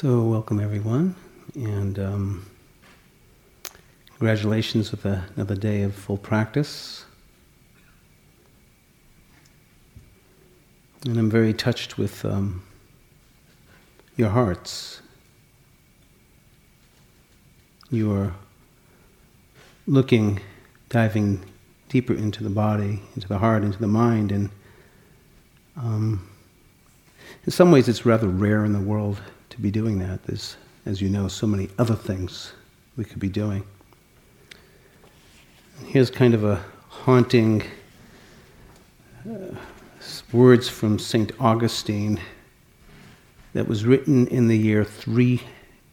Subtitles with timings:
[0.00, 1.14] So, welcome everyone,
[1.54, 2.46] and um,
[4.16, 7.04] congratulations with another day of full practice.
[11.04, 12.62] And I'm very touched with um,
[14.16, 15.02] your hearts.
[17.90, 18.32] You are
[19.86, 20.40] looking,
[20.88, 21.44] diving
[21.90, 24.48] deeper into the body, into the heart, into the mind, and
[25.76, 26.26] um,
[27.44, 29.20] in some ways it's rather rare in the world
[29.60, 30.22] to be doing that.
[30.24, 30.56] There's,
[30.86, 32.54] as you know, so many other things
[32.96, 33.62] we could be doing.
[35.86, 37.62] Here's kind of a haunting
[39.28, 39.54] uh,
[40.32, 41.32] words from St.
[41.38, 42.18] Augustine
[43.52, 45.42] that was written in the year 3,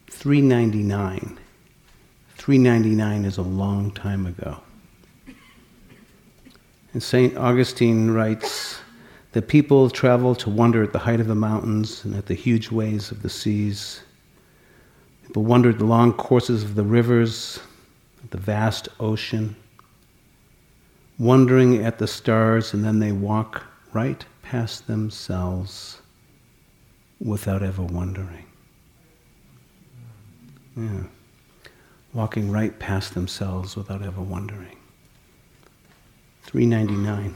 [0.09, 1.37] 399.
[2.37, 4.61] 399 is a long time ago.
[6.93, 7.35] And St.
[7.35, 8.79] Augustine writes,
[9.33, 12.71] the people travel to wonder at the height of the mountains and at the huge
[12.71, 14.01] waves of the seas.
[15.25, 17.59] People wonder at the long courses of the rivers,
[18.23, 19.55] at the vast ocean,
[21.19, 26.01] wondering at the stars, and then they walk right past themselves
[27.19, 28.45] without ever wondering.
[30.77, 31.03] Yeah.
[32.13, 34.77] Walking right past themselves without ever wondering.
[36.43, 37.35] 399.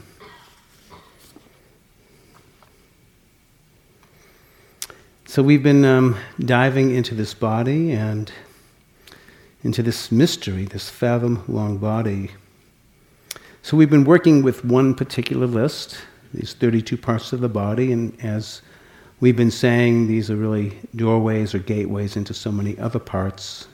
[5.32, 8.30] So we've been um, diving into this body and
[9.64, 12.32] into this mystery, this fathom long body.
[13.62, 15.96] So we've been working with one particular list,
[16.34, 18.60] these 32 parts of the body, and as
[19.20, 23.68] we've been saying, these are really doorways or gateways into so many other parts.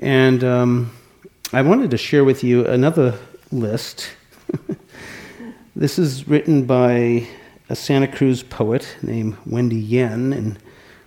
[0.00, 0.90] And um,
[1.52, 3.16] I wanted to share with you another
[3.52, 4.10] list.
[5.76, 7.28] this is written by
[7.72, 10.58] a Santa Cruz poet named Wendy Yen, and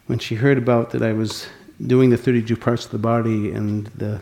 [0.08, 1.45] when she heard about that I was
[1.85, 4.19] doing the 32 parts of the body and the,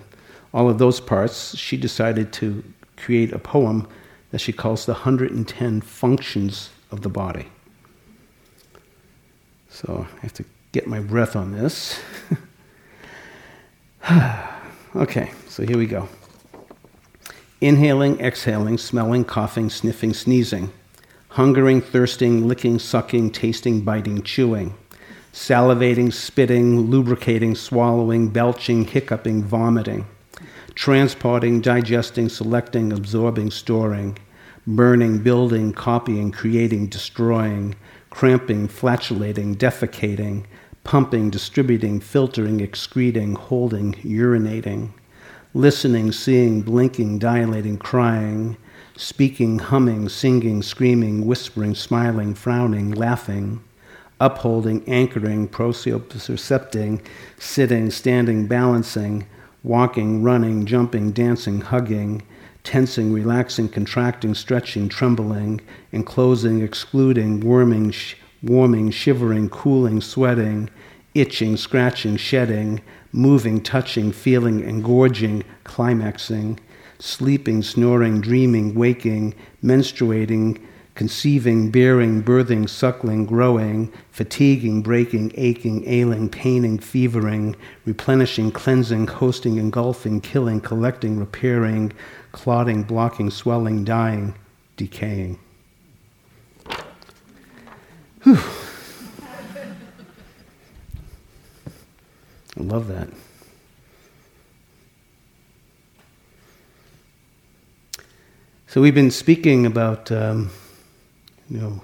[0.53, 2.61] all of those parts, she decided to
[2.97, 3.87] create a poem
[4.31, 7.47] that she calls the 110 Functions of the Body.
[9.69, 11.97] So I have to get my breath on this.
[14.97, 16.09] okay, so here we go.
[17.61, 20.73] Inhaling, exhaling, smelling, coughing, sniffing, sneezing
[21.33, 24.71] hungering, thirsting, licking, sucking, tasting, biting, chewing,
[25.33, 30.05] salivating, spitting, lubricating, swallowing, belching, hiccuping, vomiting,
[30.75, 34.15] transporting, digesting, selecting, absorbing, storing,
[34.67, 37.73] burning, building, copying, creating, destroying,
[38.11, 40.45] cramping, flatulating, defecating,
[40.83, 44.91] pumping, distributing, filtering, excreting, holding, urinating,
[45.55, 48.55] listening, seeing, blinking, dilating, crying,
[48.95, 53.61] speaking, humming, singing, screaming, whispering, smiling, frowning, laughing,
[54.19, 57.01] upholding, anchoring, propriocepting,
[57.37, 59.25] sitting, standing, balancing,
[59.63, 62.21] walking, running, jumping, dancing, hugging,
[62.63, 65.59] tensing, relaxing, contracting, stretching, trembling,
[65.91, 70.69] enclosing, excluding, worming, sh- warming, shivering, cooling, sweating,
[71.15, 72.81] itching, scratching, shedding,
[73.11, 76.59] moving, touching, feeling, engorging, climaxing,
[77.03, 80.57] sleeping, snoring, dreaming, waking, menstruating,
[80.95, 90.21] conceiving, bearing, birthing, suckling, growing, fatiguing, breaking, aching, ailing, paining, fevering, replenishing, cleansing, hosting, engulfing,
[90.21, 91.91] killing, collecting, repairing,
[92.31, 94.33] clotting, blocking, swelling, dying,
[94.77, 95.37] decaying.
[98.23, 98.39] Whew.
[102.55, 103.09] I love that.
[108.73, 110.49] So we've been speaking about, um,
[111.47, 111.81] you know,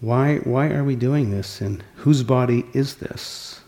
[0.00, 3.60] why why are we doing this, and whose body is this?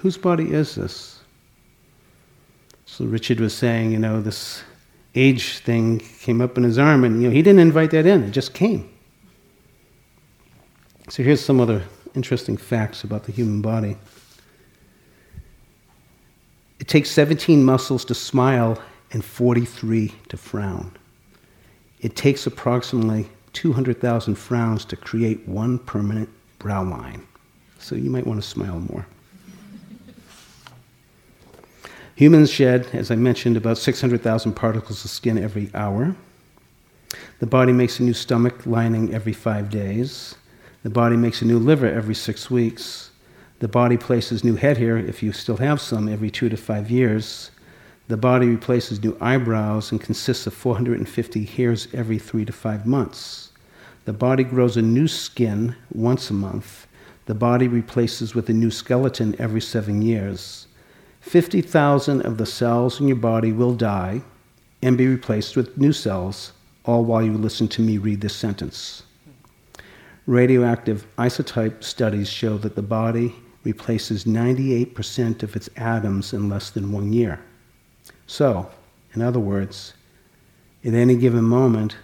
[0.00, 1.20] Whose body is this?
[2.86, 4.64] So Richard was saying, you know, this
[5.14, 8.24] age thing came up in his arm, and you know, he didn't invite that in;
[8.24, 8.90] it just came.
[11.08, 11.84] So here's some other
[12.16, 13.96] interesting facts about the human body.
[16.80, 18.76] It takes 17 muscles to smile
[19.12, 20.92] and 43 to frown.
[22.00, 26.28] It takes approximately 200,000 frowns to create one permanent
[26.58, 27.26] brow line.
[27.78, 29.06] So you might want to smile more.
[32.14, 36.14] Humans shed, as I mentioned, about 600,000 particles of skin every hour.
[37.38, 40.34] The body makes a new stomach lining every five days.
[40.82, 43.10] The body makes a new liver every six weeks.
[43.60, 46.90] The body places new head hair, if you still have some, every two to five
[46.90, 47.50] years.
[48.10, 53.52] The body replaces new eyebrows and consists of 450 hairs every three to five months.
[54.04, 56.88] The body grows a new skin once a month.
[57.26, 60.66] The body replaces with a new skeleton every seven years.
[61.20, 64.22] 50,000 of the cells in your body will die
[64.82, 66.50] and be replaced with new cells,
[66.84, 69.04] all while you listen to me read this sentence.
[70.26, 76.90] Radioactive isotope studies show that the body replaces 98% of its atoms in less than
[76.90, 77.38] one year.
[78.30, 78.70] So,
[79.12, 79.94] in other words,
[80.84, 81.96] at any given moment,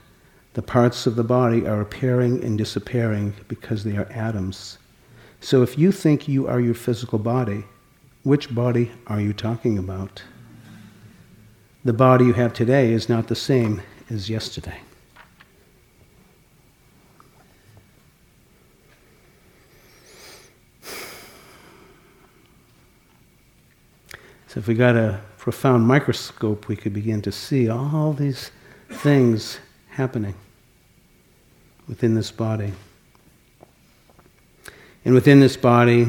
[0.55, 4.79] the parts of the body are appearing and disappearing because they are atoms.
[5.41, 7.65] So if you think you are your physical body,
[8.25, 10.25] which body are you talking about?
[11.85, 13.81] The body you have today is not the same
[14.11, 14.81] as yesterday.
[24.49, 28.51] So if we got a profound microscope, we could begin to see all these
[28.91, 29.61] things
[29.91, 30.35] happening
[31.87, 32.73] within this body.
[35.05, 36.09] And within this body,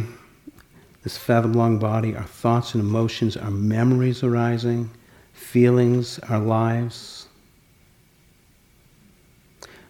[1.03, 4.89] this fathom long body, our thoughts and emotions, our memories arising,
[5.33, 7.27] feelings, our lives.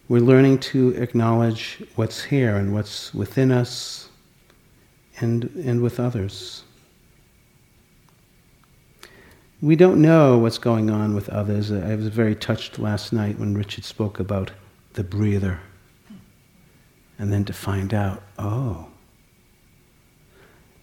[0.10, 4.10] We're learning to acknowledge what's here and what's within us
[5.22, 6.66] and, and with others.
[9.62, 11.72] We don't know what's going on with others.
[11.72, 14.52] I was very touched last night when Richard spoke about
[14.94, 15.60] the breather.
[17.18, 18.88] And then to find out, oh.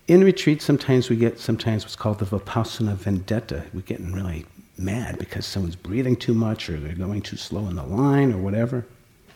[0.08, 3.64] In retreat, sometimes we get sometimes what's called the Vipassana vendetta.
[3.72, 4.44] We're getting really
[4.76, 8.38] mad because someone's breathing too much or they're going too slow in the line or
[8.38, 8.84] whatever.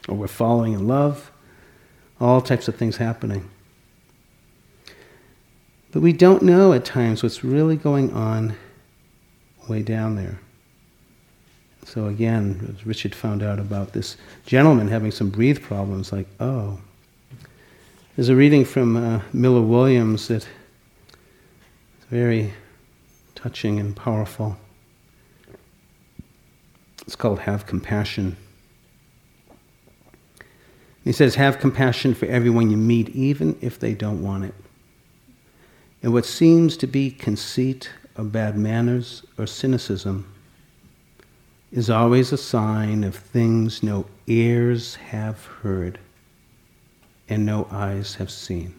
[0.08, 1.31] Or we're following in love.
[2.20, 3.49] All types of things happening.
[5.93, 8.56] But we don't know at times what's really going on
[9.69, 10.38] way down there.
[11.85, 16.79] So again, as Richard found out about this gentleman having some breathe problems, like, oh.
[18.15, 20.49] There's a reading from uh, Miller Williams that is
[22.11, 22.53] very
[23.35, 24.56] touching and powerful.
[27.06, 28.37] It's called Have Compassion.
[31.05, 34.55] He says, Have compassion for everyone you meet, even if they don't want it.
[36.03, 40.31] And what seems to be conceit of bad manners or cynicism
[41.70, 45.99] is always a sign of things no ears have heard
[47.29, 48.75] and no eyes have seen.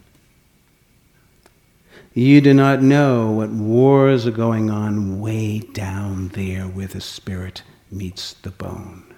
[2.12, 7.62] You do not know what wars are going on way down there where the spirit
[7.90, 9.14] meets the bone.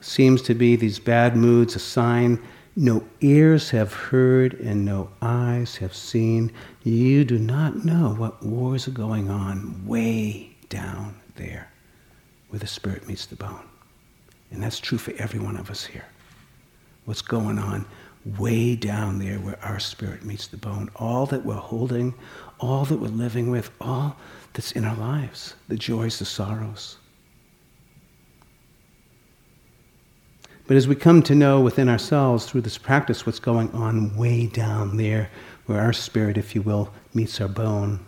[0.00, 2.42] Seems to be these bad moods a sign
[2.76, 6.52] no ears have heard and no eyes have seen.
[6.82, 11.70] You do not know what wars are going on way down there
[12.48, 13.66] where the spirit meets the bone.
[14.50, 16.04] And that's true for every one of us here.
[17.04, 17.86] What's going on
[18.38, 20.90] way down there where our spirit meets the bone.
[20.96, 22.14] All that we're holding,
[22.58, 24.16] all that we're living with, all
[24.52, 26.96] that's in our lives the joys, the sorrows.
[30.66, 34.46] But as we come to know within ourselves through this practice what's going on way
[34.46, 35.30] down there,
[35.66, 38.00] where our spirit, if you will, meets our bone,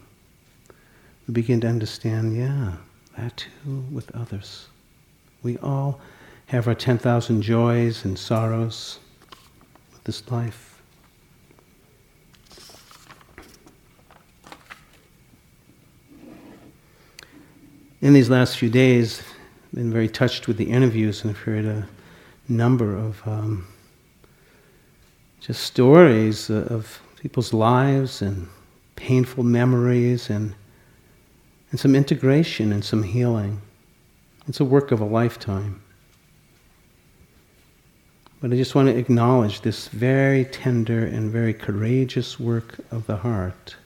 [1.29, 2.73] we begin to understand, yeah,
[3.19, 4.69] that too with others.
[5.43, 6.01] We all
[6.47, 9.01] have our 10,000 joys and sorrows
[9.93, 10.81] with this life.
[18.01, 21.87] In these last few days, I've been very touched with the interviews and a
[22.49, 23.67] number of um,
[25.41, 28.49] just stories of people's lives and
[28.97, 30.55] painful memories and,
[31.71, 33.61] and some integration and some healing.
[34.49, 35.83] It's a work of a lifetime.
[38.41, 43.17] But I just want to acknowledge this very tender and very courageous work of the
[43.17, 43.77] heart.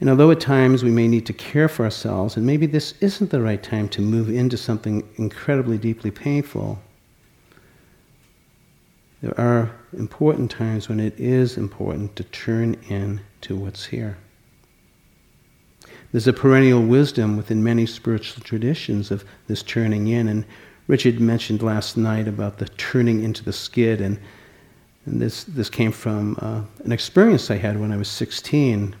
[0.00, 3.30] And although at times we may need to care for ourselves, and maybe this isn't
[3.30, 6.78] the right time to move into something incredibly deeply painful,
[9.22, 14.18] there are important times when it is important to turn in to what's here.
[16.12, 20.44] There's a perennial wisdom within many spiritual traditions of this turning in, and
[20.88, 24.20] Richard mentioned last night about the turning into the skid, and,
[25.06, 28.94] and this, this came from uh, an experience I had when I was 16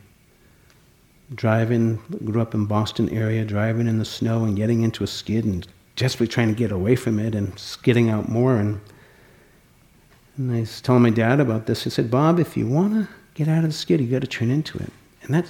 [1.34, 5.44] driving, grew up in Boston area, driving in the snow and getting into a skid
[5.44, 5.66] and
[5.96, 8.56] desperately trying to get away from it and skidding out more.
[8.56, 8.80] And,
[10.36, 11.84] and I was telling my dad about this.
[11.84, 14.26] He said, Bob, if you want to get out of the skid, you got to
[14.26, 14.92] turn into it.
[15.22, 15.46] And that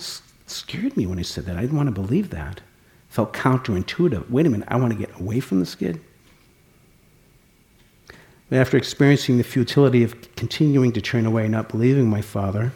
[0.47, 1.56] scared me when he said that.
[1.56, 2.61] I didn't want to believe that.
[3.09, 4.30] felt counterintuitive.
[4.30, 6.00] Wait a minute, I want to get away from the skid.
[8.49, 12.73] But after experiencing the futility of continuing to turn away, not believing my father,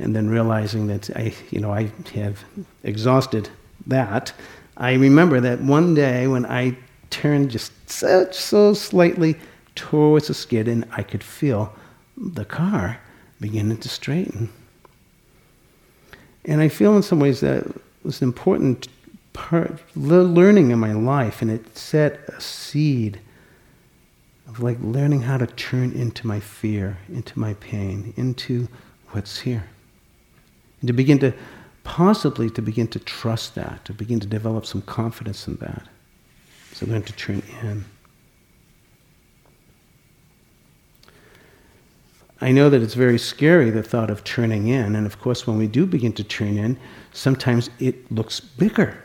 [0.00, 2.42] and then realizing that I, you know, I have
[2.82, 3.48] exhausted
[3.86, 4.32] that,
[4.76, 6.76] I remember that one day when I
[7.10, 9.36] turned just so, so slightly
[9.74, 11.72] towards the skid, and I could feel
[12.16, 12.98] the car
[13.40, 14.50] beginning to straighten.
[16.44, 17.66] And I feel in some ways that
[18.02, 18.88] was an important
[19.32, 23.20] part, learning in my life, and it set a seed
[24.48, 28.68] of like learning how to turn into my fear, into my pain, into
[29.10, 29.64] what's here.
[30.80, 31.32] And to begin to,
[31.84, 35.86] possibly to begin to trust that, to begin to develop some confidence in that.
[36.72, 37.84] So learn to turn in.
[42.40, 44.96] I know that it's very scary, the thought of turning in.
[44.96, 46.78] And of course, when we do begin to turn in,
[47.12, 49.02] sometimes it looks bigger.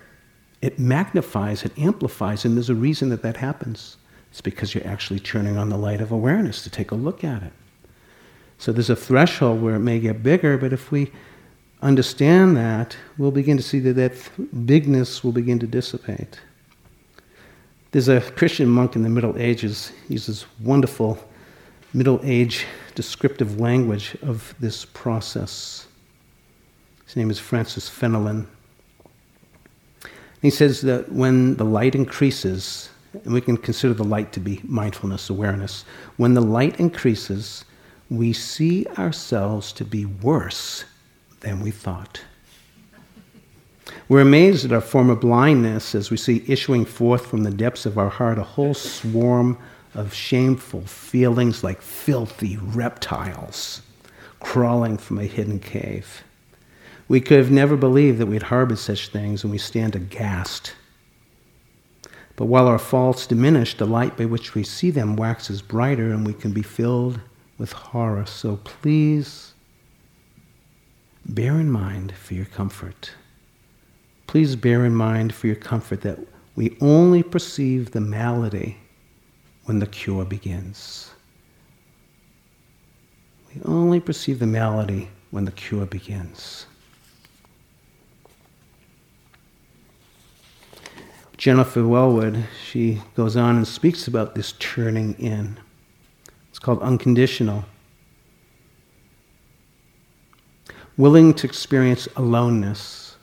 [0.62, 3.98] It magnifies, it amplifies, and there's a reason that that happens.
[4.32, 7.44] It's because you're actually turning on the light of awareness to take a look at
[7.44, 7.54] it.
[8.58, 11.12] So there's a threshold where it may get bigger, but if we
[11.86, 16.40] understand that, we'll begin to see that that bigness will begin to dissipate.
[17.92, 21.18] There's a Christian monk in the Middle Ages, uses wonderful
[21.94, 22.66] Middle Age
[22.96, 25.88] descriptive language of this process.
[27.06, 28.48] His name is Francis Fenelon.
[30.42, 32.90] He says that when the light increases,
[33.24, 35.86] and we can consider the light to be mindfulness, awareness,
[36.18, 37.64] when the light increases,
[38.10, 40.84] we see ourselves to be worse
[41.46, 42.22] than we thought.
[44.10, 47.98] We're amazed at our former blindness as we see issuing forth from the depths of
[47.98, 49.58] our heart a whole swarm
[49.94, 53.82] of shameful feelings like filthy reptiles
[54.40, 56.24] crawling from a hidden cave.
[57.08, 60.74] We could have never believed that we'd harbored such things, and we stand aghast.
[62.36, 66.26] But while our faults diminish, the light by which we see them waxes brighter, and
[66.26, 67.20] we can be filled
[67.58, 68.26] with horror.
[68.26, 69.55] So please
[71.26, 73.12] bear in mind for your comfort.
[74.28, 76.20] Please bear in mind for your comfort that
[76.56, 78.78] we only perceive the malady
[79.66, 81.12] when the cure begins.
[83.54, 86.66] We only perceive the malady when the cure begins.
[91.38, 95.60] Jennifer Welwood, she goes on and speaks about this turning in.
[96.50, 97.66] It's called unconditional.
[100.98, 103.18] Willing to experience aloneness,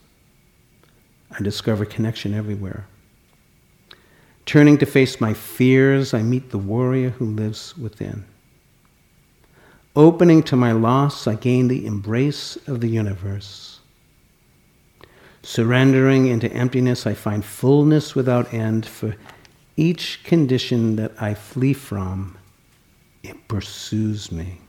[1.30, 2.86] I discover connection everywhere.
[4.44, 8.24] Turning to face my fears, I meet the warrior who lives within.
[9.96, 13.80] Opening to my loss, I gain the embrace of the universe.
[15.42, 18.86] Surrendering into emptiness, I find fullness without end.
[18.86, 19.16] For
[19.76, 22.36] each condition that I flee from,
[23.22, 24.60] it pursues me.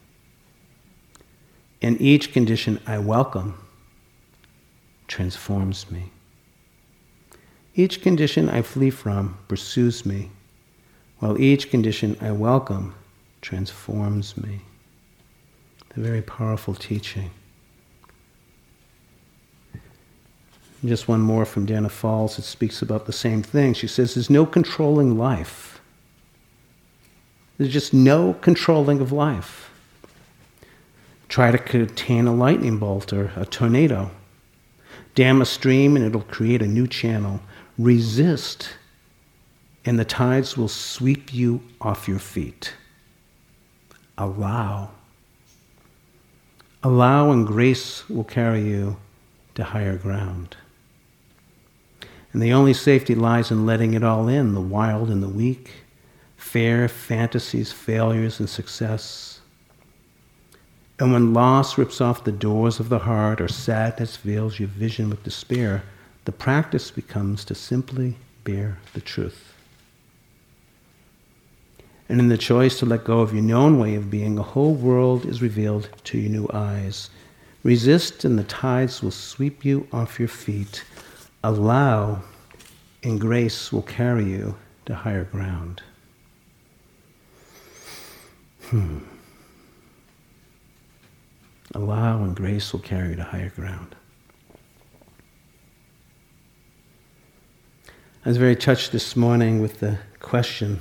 [1.84, 3.62] In each condition I welcome,
[5.10, 6.12] transforms me.
[7.76, 10.30] Each condition I flee from pursues me,
[11.20, 12.96] while each condition I welcome
[13.42, 14.62] transforms me.
[15.98, 17.32] A very powerful teaching.
[20.86, 23.74] Just one more from Danna Faulds that speaks about the same thing.
[23.74, 25.82] She says, There's no controlling life.
[27.58, 29.73] There's just no controlling of life.
[31.34, 34.12] Try to contain a lightning bolt or a tornado.
[35.16, 37.40] Dam a stream and it'll create a new channel
[37.76, 38.70] resist,
[39.84, 42.76] and the tides will sweep you off your feet.
[44.16, 44.92] Allow.
[46.84, 48.98] Allow, and grace will carry you
[49.56, 50.56] to higher ground.
[52.32, 55.72] And the only safety lies in letting it all in the wild and the weak,
[56.38, 59.33] fair fantasies, failures, and success.
[61.00, 65.10] And when loss rips off the doors of the heart or sadness veils your vision
[65.10, 65.84] with despair,
[66.26, 69.54] the practice becomes to simply bear the truth.
[72.10, 74.76] And in the choice to let go of your known way of being, a whole
[74.76, 77.10] world is revealed to your new eyes.
[77.64, 80.84] Resist, and the tides will sweep you off your feet.
[81.44, 82.22] Allow,
[83.04, 85.82] and grace will carry you to higher ground.
[88.66, 89.00] Hmm.
[91.74, 93.96] Allow, and grace will carry you to higher ground.
[98.26, 100.80] I was very touched this morning with the question.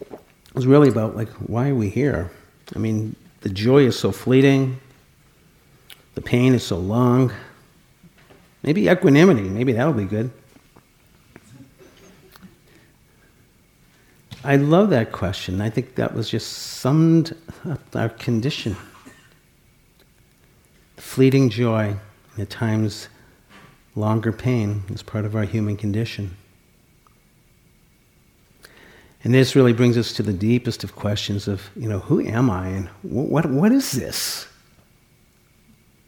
[0.00, 2.30] It was really about like why are we here?
[2.74, 4.80] I mean, the joy is so fleeting,
[6.14, 7.32] the pain is so long,
[8.66, 10.32] Maybe equanimity, maybe that'll be good.
[14.46, 15.60] I love that question.
[15.60, 17.34] I think that was just summed
[17.68, 18.76] up our condition.
[20.96, 21.96] Fleeting joy,
[22.34, 23.08] and at times
[23.96, 26.36] longer pain, is part of our human condition.
[29.24, 32.48] And this really brings us to the deepest of questions of, you know, who am
[32.48, 34.46] I and what, what is this?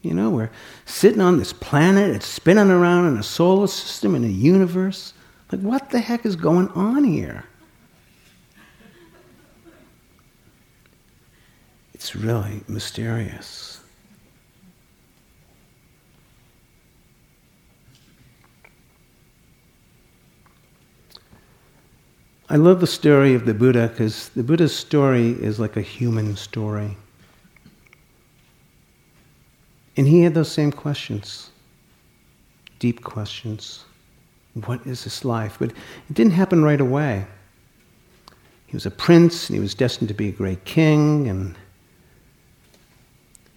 [0.02, 0.50] You know, we're
[0.86, 5.12] sitting on this planet, it's spinning around in a solar system, in a universe.
[5.50, 7.47] Like, what the heck is going on here?
[11.98, 13.80] It's really mysterious.
[22.48, 26.36] I love the story of the Buddha because the Buddha's story is like a human
[26.36, 26.96] story.
[29.96, 31.50] And he had those same questions
[32.78, 33.84] deep questions.
[34.66, 35.56] What is this life?
[35.58, 37.26] But it didn't happen right away.
[38.66, 41.56] He was a prince and he was destined to be a great king, and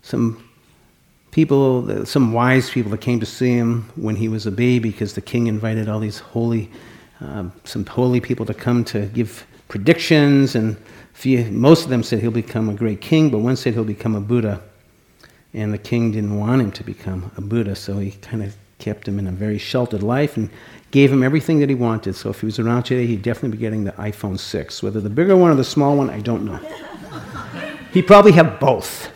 [0.01, 0.47] some
[1.31, 5.13] people, some wise people that came to see him when he was a baby because
[5.13, 6.69] the king invited all these holy,
[7.19, 10.75] um, some holy people to come to give predictions, and
[11.13, 14.15] few, most of them said he'll become a great king, but one said he'll become
[14.15, 14.61] a Buddha.
[15.53, 19.07] And the king didn't want him to become a Buddha, so he kind of kept
[19.07, 20.49] him in a very sheltered life and
[20.91, 22.15] gave him everything that he wanted.
[22.15, 24.83] So if he was around today, he'd definitely be getting the iPhone 6.
[24.83, 26.59] Whether the bigger one or the small one, I don't know.
[27.93, 29.09] he'd probably have both.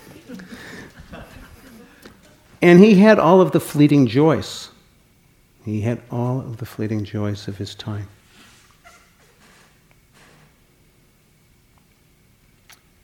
[2.66, 4.70] And he had all of the fleeting joys.
[5.66, 8.08] He had all of the fleeting joys of his time.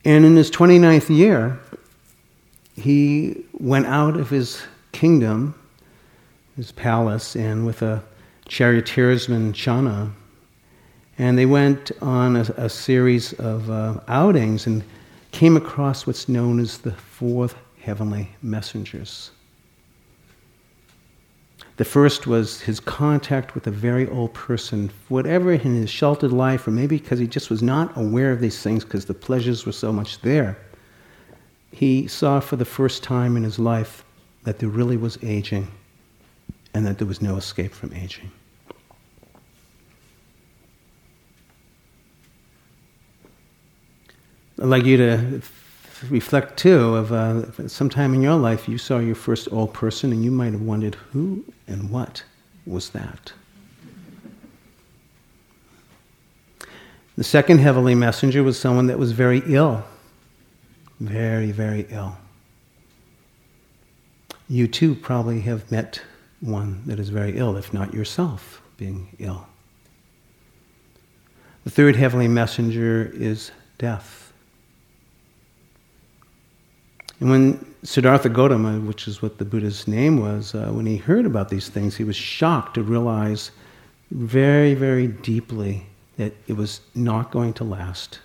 [0.03, 1.59] And in his 29th year,
[2.75, 4.63] he went out of his
[4.93, 5.53] kingdom,
[6.55, 8.03] his palace, and with a
[8.49, 10.11] charioteersman, Channa,
[11.19, 14.83] and they went on a, a series of uh, outings and
[15.29, 19.29] came across what's known as the fourth heavenly messengers.
[21.77, 26.67] The first was his contact with a very old person, whatever in his sheltered life,
[26.67, 29.71] or maybe because he just was not aware of these things because the pleasures were
[29.71, 30.57] so much there
[31.71, 34.03] he saw for the first time in his life
[34.43, 35.67] that there really was aging
[36.73, 38.31] and that there was no escape from aging.
[44.59, 45.41] I'd like you to
[46.09, 50.23] reflect too of uh, sometime in your life you saw your first old person and
[50.23, 52.23] you might have wondered who and what
[52.65, 53.33] was that.
[57.17, 59.83] The second heavenly messenger was someone that was very ill
[61.01, 62.15] very, very ill.
[64.47, 66.01] You too probably have met
[66.41, 69.47] one that is very ill, if not yourself being ill.
[71.63, 74.20] The third heavenly messenger is death.
[77.21, 81.25] And when Siddhartha Gautama, which is what the Buddha's name was, uh, when he heard
[81.25, 83.51] about these things, he was shocked to realize
[84.09, 85.85] very, very deeply
[86.17, 88.19] that it was not going to last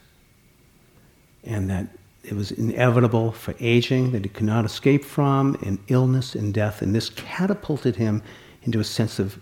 [1.44, 1.86] and that
[2.24, 6.82] it was inevitable for aging that he could not escape from, and illness and death.
[6.82, 8.22] And this catapulted him
[8.64, 9.38] into a sense of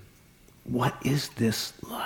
[0.64, 2.03] what is this life?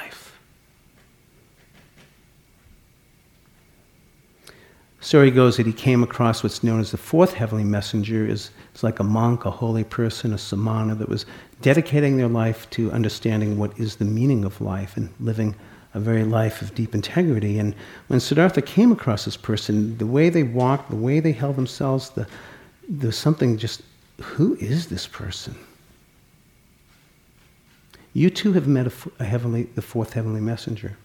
[5.08, 8.26] Story goes that he came across what's known as the fourth heavenly messenger.
[8.26, 11.24] is It's like a monk, a holy person, a samana that was
[11.62, 15.54] dedicating their life to understanding what is the meaning of life and living
[15.94, 17.58] a very life of deep integrity.
[17.58, 17.74] And
[18.08, 22.10] when Siddhartha came across this person, the way they walked, the way they held themselves,
[22.10, 22.26] the,
[22.86, 23.80] there's something just,
[24.20, 25.56] who is this person?
[28.12, 30.98] You too have met a, a heavenly, the fourth heavenly messenger.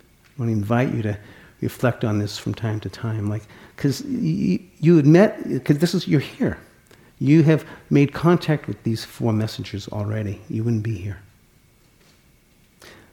[0.00, 1.16] I want to invite you to
[1.60, 3.42] reflect on this from time to time, like
[3.74, 6.58] because you, you had met, because this is you're here.
[7.18, 10.40] You have made contact with these four messengers already.
[10.50, 11.18] You wouldn't be here.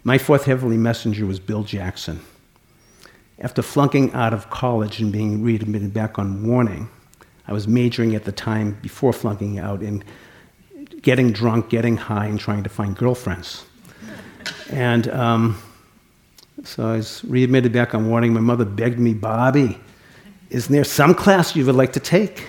[0.04, 2.20] My fourth heavenly messenger was Bill Jackson.
[3.40, 6.90] After flunking out of college and being readmitted back on warning,
[7.48, 10.04] I was majoring at the time before flunking out in
[11.02, 13.66] getting drunk, getting high, and trying to find girlfriends.
[14.70, 15.62] And um,
[16.64, 18.34] so I was readmitted back on warning.
[18.34, 19.80] My mother begged me, Bobby,
[20.50, 22.48] isn't there some class you would like to take?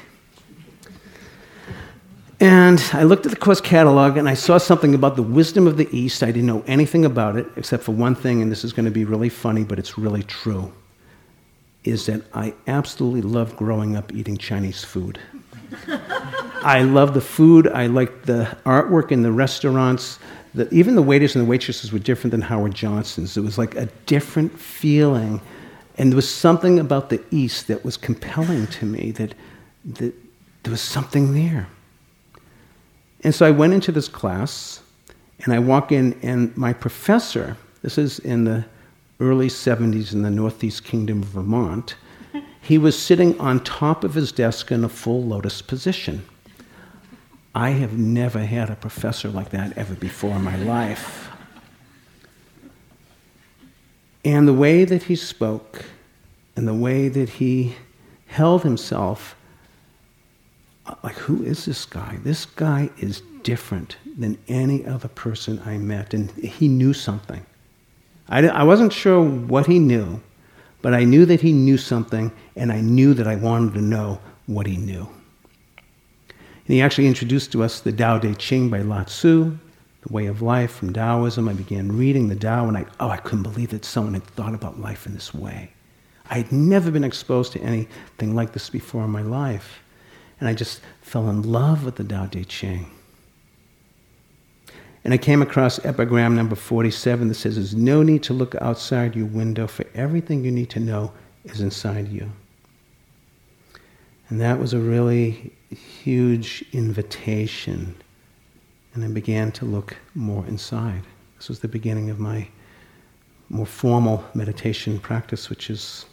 [2.41, 5.77] And I looked at the course catalog and I saw something about the wisdom of
[5.77, 6.23] the East.
[6.23, 8.91] I didn't know anything about it except for one thing, and this is going to
[8.91, 10.73] be really funny, but it's really true.
[11.85, 15.19] Is that I absolutely loved growing up eating Chinese food.
[16.63, 17.69] I love the food.
[17.69, 20.19] I liked the artwork in the restaurants.
[20.55, 23.37] The, even the waiters and the waitresses were different than Howard Johnson's.
[23.37, 25.41] It was like a different feeling.
[25.99, 29.35] And there was something about the East that was compelling to me that,
[29.85, 30.15] that
[30.63, 31.67] there was something there.
[33.23, 34.81] And so I went into this class,
[35.43, 38.65] and I walk in, and my professor, this is in the
[39.19, 41.97] early 70s in the Northeast Kingdom of Vermont,
[42.61, 46.25] he was sitting on top of his desk in a full lotus position.
[47.55, 51.29] I have never had a professor like that ever before in my life.
[54.25, 55.85] And the way that he spoke
[56.57, 57.77] and the way that he
[58.27, 59.37] held himself,
[61.03, 62.19] like, who is this guy?
[62.25, 66.15] This guy is different than any other person I met.
[66.15, 67.45] And he knew something.
[68.29, 70.21] I, I wasn't sure what he knew,
[70.83, 74.19] but I knew that he knew something, and I knew that I wanted to know
[74.47, 75.09] what he knew.
[76.67, 79.59] And he actually introduced to us the Tao Te Ching by Lao Tzu,
[80.01, 81.49] the way of life from Taoism.
[81.49, 84.55] I began reading the Tao, and I, oh, I couldn't believe that someone had thought
[84.55, 85.71] about life in this way.
[86.31, 89.81] I had never been exposed to anything like this before in my life.
[90.41, 92.91] And I just fell in love with the Tao Te Ching.
[95.05, 99.15] And I came across epigram number 47 that says, There's no need to look outside
[99.15, 101.13] your window, for everything you need to know
[101.45, 102.33] is inside you.
[104.31, 107.95] And that was a really huge invitation.
[108.95, 111.03] And I began to look more inside.
[111.37, 112.49] This was the beginning of my
[113.51, 116.07] more formal meditation practice, which is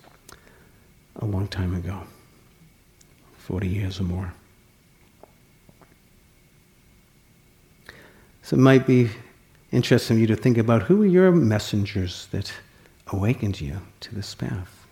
[1.18, 2.02] a long time ago
[3.38, 4.34] 40 years or more.
[8.44, 9.10] So it might be
[9.72, 12.52] interesting for you to think about who are your messengers that
[13.08, 14.86] awakened you to this path.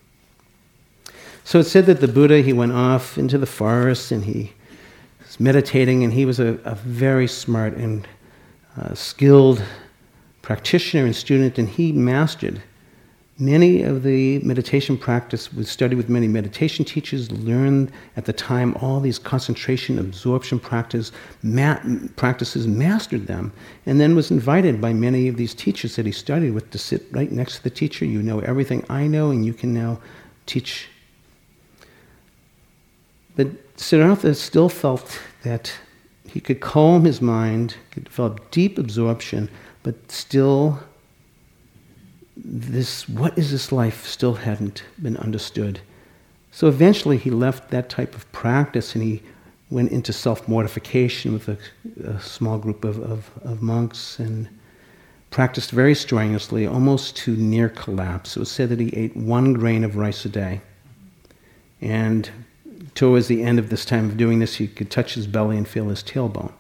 [1.44, 4.54] So it said that the Buddha, he went off into the forest and he
[5.40, 8.08] meditating, and he was a, a very smart and
[8.78, 9.64] uh, skilled
[10.42, 12.62] practitioner and student, and he mastered
[13.42, 18.76] Many of the meditation practice was studied with many meditation teachers, learned at the time
[18.82, 21.80] all these concentration, absorption practice, ma-
[22.18, 23.54] practices, mastered them,
[23.86, 27.06] and then was invited by many of these teachers that he studied with to sit
[27.12, 28.04] right next to the teacher.
[28.04, 30.02] You know everything I know, and you can now
[30.46, 30.90] teach.
[33.38, 33.48] But
[33.78, 35.74] Siddhartha still felt that
[36.28, 39.50] he could calm his mind, could develop deep absorption,
[39.84, 40.80] but still
[42.36, 45.82] this, what is this life, still hadn't been understood.
[46.52, 49.22] So eventually he left that type of practice and he
[49.70, 51.58] went into self mortification with a,
[52.04, 54.50] a, small group of, of, of, monks and
[55.30, 58.36] practiced very strenuously, almost to near collapse.
[58.36, 60.62] It was said that he ate one grain of rice a day.
[61.82, 62.30] And
[62.96, 65.68] towards the end of this time of doing this, he could touch his belly and
[65.68, 66.54] feel his tailbone.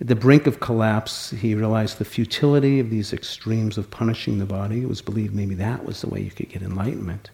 [0.00, 4.44] At the brink of collapse, he realized the futility of these extremes of punishing the
[4.44, 4.82] body.
[4.82, 7.30] It was believed maybe that was the way you could get enlightenment.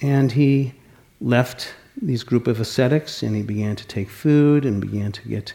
[0.00, 0.72] And he
[1.20, 5.52] left these group of ascetics and he began to take food and began to get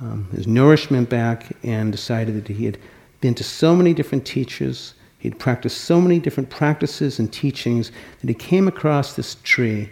[0.00, 2.78] um, his nourishment back and decided that he had
[3.20, 8.28] been to so many different teachers, he'd practiced so many different practices and teachings that
[8.28, 9.90] he came across this tree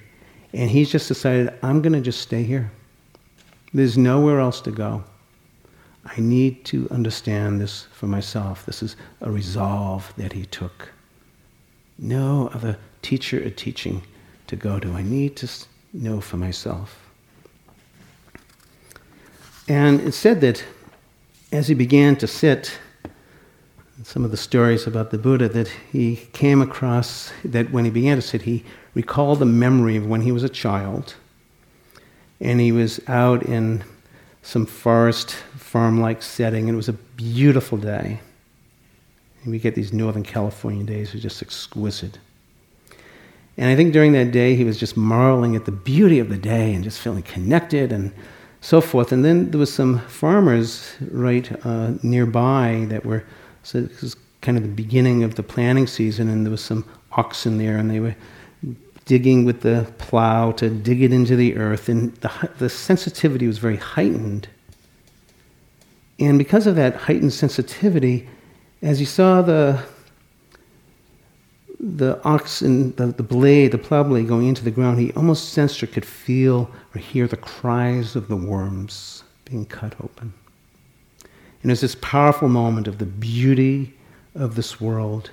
[0.53, 2.71] and he's just decided, I'm going to just stay here.
[3.73, 5.05] There's nowhere else to go.
[6.05, 8.67] I need to understand this for myself.
[8.67, 10.91] This is a resolve that he took.
[11.99, 14.03] No other teacher or teaching
[14.49, 14.93] to go to.
[14.93, 15.49] I need to
[15.93, 16.99] know for myself.
[19.69, 20.65] And it said that
[21.53, 22.79] as he began to sit,
[24.03, 28.17] some of the stories about the Buddha, that he came across, that when he began
[28.17, 31.15] to sit, he recalled the memory of when he was a child
[32.41, 33.85] and he was out in
[34.43, 38.21] some forest farm like setting, and it was a beautiful day.
[39.43, 42.19] And we get these Northern California days, are just exquisite.
[43.57, 46.39] And I think during that day, he was just marveling at the beauty of the
[46.39, 48.13] day and just feeling connected and
[48.61, 49.13] so forth.
[49.13, 53.25] And then there was some farmers right uh, nearby that were,
[53.63, 56.85] so this is kind of the beginning of the planting season, and there was some
[57.13, 58.15] oxen there, and they were
[59.05, 63.59] digging with the plow to dig it into the earth, and the, the sensitivity was
[63.59, 64.49] very heightened.
[66.19, 68.29] And because of that heightened sensitivity,
[68.83, 69.83] as you saw the
[71.83, 75.49] the ox and the, the blade, the plow blade going into the ground, he almost
[75.49, 80.33] sensed or could feel or hear the cries of the worms being cut open.
[81.63, 83.95] And it was this powerful moment of the beauty
[84.35, 85.31] of this world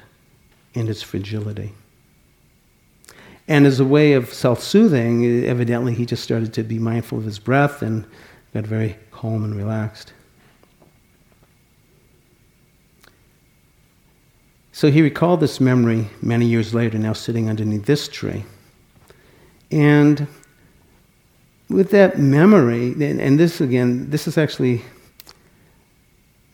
[0.76, 1.74] and its fragility.
[3.48, 7.24] And as a way of self soothing, evidently he just started to be mindful of
[7.24, 8.06] his breath and
[8.54, 10.14] got very calm and relaxed.
[14.72, 18.46] So he recalled this memory many years later, now sitting underneath this tree.
[19.72, 20.26] And
[21.70, 24.82] with that memory, and this again, this is actually,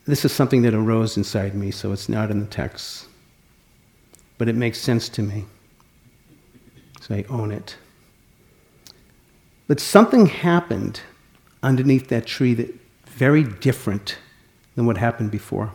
[0.05, 3.07] this is something that arose inside me, so it's not in the text.
[4.37, 5.45] But it makes sense to me.
[7.01, 7.75] So I own it.
[9.67, 11.01] But something happened
[11.63, 12.73] underneath that tree that
[13.07, 14.17] very different
[14.75, 15.71] than what happened before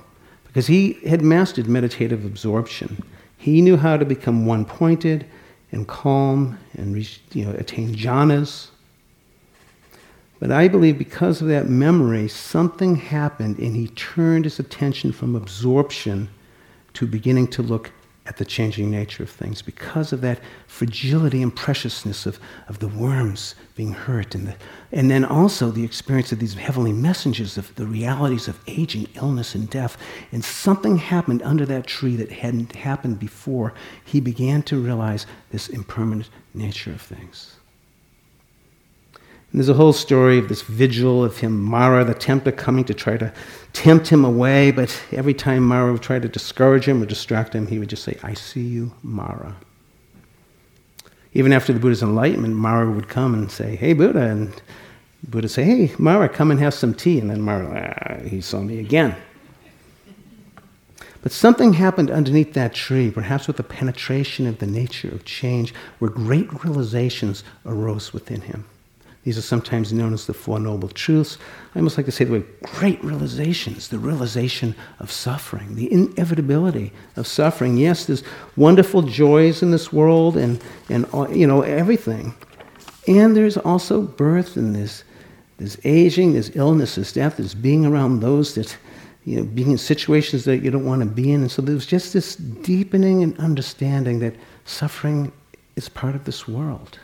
[0.47, 3.03] because he had mastered meditative absorption.
[3.37, 5.25] He knew how to become one pointed
[5.73, 6.97] and calm and
[7.33, 8.69] you know, attain jhanas.
[10.41, 15.37] But I believe because of that memory, something happened and he turned his attention from
[15.37, 16.31] absorption
[16.95, 17.93] to beginning to look
[18.27, 22.89] at the changing nature of things because of that fragility and preciousness of, of the
[22.89, 24.57] worms being hurt and, the,
[24.93, 29.55] and then also the experience of these heavenly messengers of the realities of aging, illness,
[29.55, 29.99] and death.
[30.33, 33.75] And something happened under that tree that hadn't happened before.
[34.05, 37.60] He began to realize this impermanent nature of things.
[39.53, 42.95] And there's a whole story of this vigil of him, Mara, the tempter, coming to
[42.95, 43.33] try to
[43.73, 47.67] tempt him away, but every time Mara would try to discourage him or distract him,
[47.67, 49.57] he would just say, I see you, Mara.
[51.33, 54.21] Even after the Buddha's enlightenment, Mara would come and say, Hey, Buddha.
[54.21, 54.51] And
[55.25, 57.19] Buddha would say, Hey, Mara, come and have some tea.
[57.19, 59.17] And then Mara, ah, he saw me again.
[61.23, 65.75] But something happened underneath that tree, perhaps with the penetration of the nature of change,
[65.99, 68.65] where great realizations arose within him.
[69.23, 71.37] These are sometimes known as the Four Noble Truths.
[71.75, 76.91] I almost like to say they were great realizations, the realization of suffering, the inevitability
[77.17, 77.77] of suffering.
[77.77, 78.23] Yes, there's
[78.57, 82.35] wonderful joys in this world and, and uh, you know, everything.
[83.07, 85.05] And there's also birth and there's,
[85.59, 88.75] there's aging, there's illness, there's death, there's being around those that,
[89.27, 91.43] you know, being in situations that you don't want to be in.
[91.43, 95.31] And so there's just this deepening and understanding that suffering
[95.77, 96.99] is part of this world.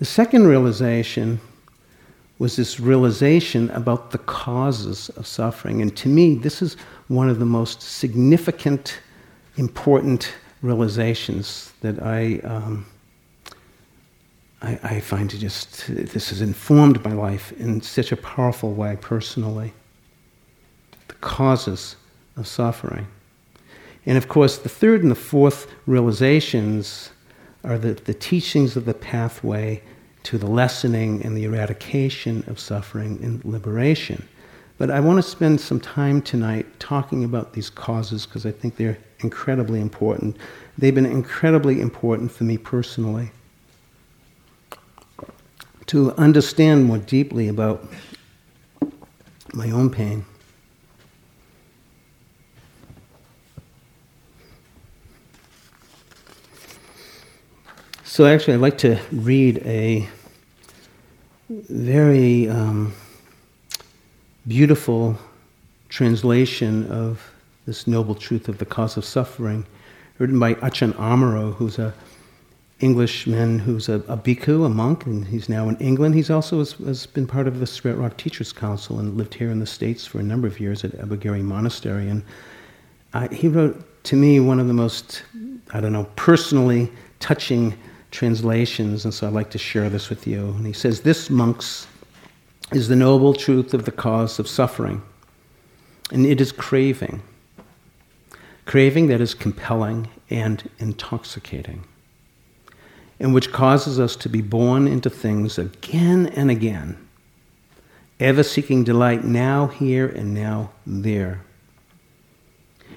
[0.00, 1.40] The second realization
[2.38, 5.82] was this realization about the causes of suffering.
[5.82, 8.98] And to me, this is one of the most significant,
[9.58, 10.32] important
[10.62, 12.86] realizations that I, um,
[14.62, 18.96] I, I, find to just, this has informed my life in such a powerful way
[18.98, 19.74] personally.
[21.08, 21.96] The causes
[22.38, 23.06] of suffering.
[24.06, 27.10] And of course, the third and the fourth realizations
[27.62, 29.82] are the, the teachings of the pathway
[30.24, 34.26] to the lessening and the eradication of suffering and liberation.
[34.78, 38.76] But I want to spend some time tonight talking about these causes because I think
[38.76, 40.36] they're incredibly important.
[40.78, 43.30] They've been incredibly important for me personally
[45.86, 47.84] to understand more deeply about
[49.52, 50.24] my own pain.
[58.20, 60.06] So, actually, I'd like to read a
[61.48, 62.92] very um,
[64.46, 65.16] beautiful
[65.88, 67.32] translation of
[67.64, 69.64] this noble truth of the cause of suffering,
[70.18, 71.94] written by Ajahn Amaro, who's a
[72.80, 76.14] Englishman who's a, a bhikkhu, a monk, and he's now in England.
[76.14, 79.50] He's also has, has, been part of the Spirit Rock Teachers Council and lived here
[79.50, 82.10] in the States for a number of years at Abhayagiri Monastery.
[82.10, 82.22] And
[83.14, 85.22] I, he wrote to me one of the most,
[85.70, 87.74] I don't know, personally touching
[88.10, 90.48] translations, and so I'd like to share this with you.
[90.48, 91.86] And he says, This, monks,
[92.72, 95.02] is the noble truth of the cause of suffering,
[96.10, 97.22] and it is craving.
[98.64, 101.84] Craving that is compelling and intoxicating,
[103.18, 106.96] and which causes us to be born into things again and again,
[108.20, 111.42] ever seeking delight now here and now there.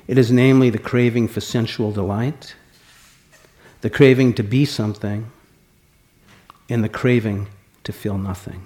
[0.06, 2.56] It is namely the craving for sensual delight
[3.84, 5.30] the craving to be something,
[6.69, 7.50] and the craving
[7.84, 8.65] to feel nothing.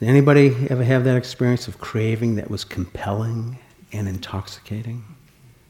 [0.00, 3.58] Did anybody ever have that experience of craving that was compelling
[3.92, 5.04] and intoxicating?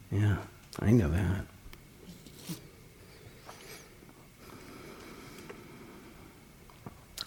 [0.09, 0.37] Yeah,
[0.79, 1.45] I know that.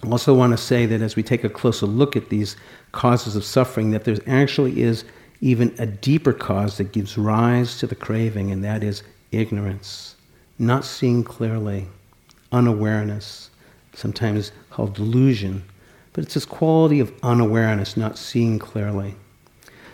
[0.03, 2.57] I also want to say that as we take a closer look at these
[2.93, 5.05] causes of suffering, that there actually is
[5.41, 10.17] even a deeper cause that gives rise to the craving, and that is ignorance,
[10.59, 11.87] not seeing clearly,
[12.53, 13.51] unawareness,
[13.95, 15.65] sometimes called delusion.
[16.13, 19.15] But it's this quality of unawareness, not seeing clearly.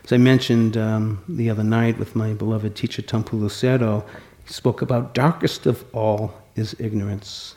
[0.04, 4.04] As I mentioned um, the other night with my beloved teacher Taungpulu Sayadaw,
[4.44, 7.54] he spoke about darkest of all is ignorance.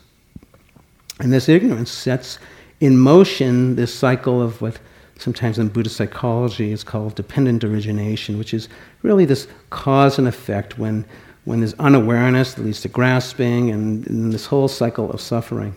[1.20, 2.40] And this ignorance sets
[2.80, 4.80] in motion this cycle of what
[5.18, 8.68] sometimes in Buddhist psychology is called dependent origination, which is
[9.02, 11.06] really this cause and effect when,
[11.46, 15.76] when there's unawareness that leads to grasping and, and this whole cycle of suffering.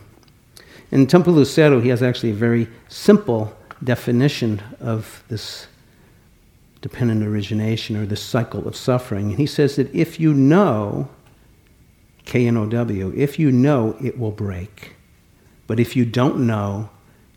[0.91, 5.67] In Taungpulu Sayadaw, he has actually a very simple definition of this
[6.81, 9.29] dependent origination or this cycle of suffering.
[9.29, 11.09] And he says that if you know,
[12.25, 14.95] K N O W, if you know, it will break.
[15.67, 16.89] But if you don't know,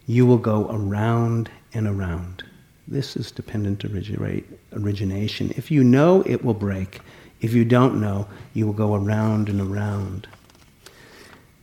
[0.06, 2.44] you will go around and around.
[2.88, 5.54] This is dependent origination.
[5.56, 7.00] If you know, it will break.
[7.40, 10.28] If you don't know, you will go around and around.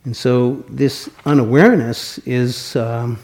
[0.04, 3.18] And so this unawareness is um,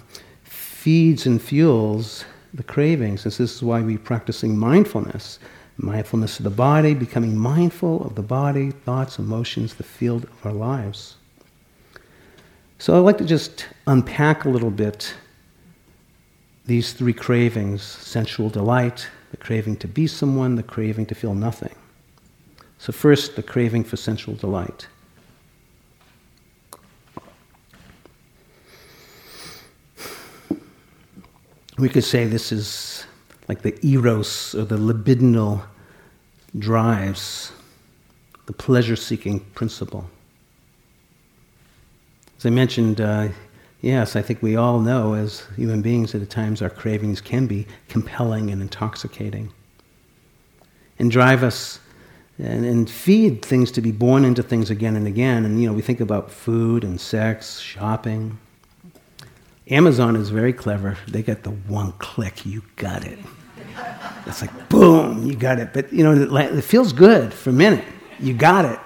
[0.44, 3.24] feeds and fuels the cravings.
[3.24, 5.38] And this is why we're practicing mindfulness.
[5.78, 10.52] Mindfulness of the body, becoming mindful of the body, thoughts, emotions, the field of our
[10.52, 11.16] lives.
[12.78, 15.14] So I'd like to just unpack a little bit
[16.66, 21.74] these three cravings sensual delight, the craving to be someone, the craving to feel nothing.
[22.78, 24.88] So, first, the craving for sensual delight.
[31.78, 33.04] We could say this is
[33.48, 35.62] like the eros or the libidinal
[36.58, 37.52] drives,
[38.46, 40.08] the pleasure seeking principle.
[42.38, 43.28] As I mentioned, uh,
[43.86, 47.46] yes, I think we all know as human beings that at times our cravings can
[47.46, 49.52] be compelling and intoxicating
[50.98, 51.80] and drive us
[52.38, 55.44] and, and feed things to be born into things again and again.
[55.44, 58.38] And, you know, we think about food and sex, shopping
[59.68, 60.96] Amazon is very clever.
[61.08, 63.18] They get the one click, you got it.
[64.24, 65.72] It's like, boom, you got it.
[65.72, 67.84] But, you know, it feels good for a minute.
[68.20, 68.78] You got it.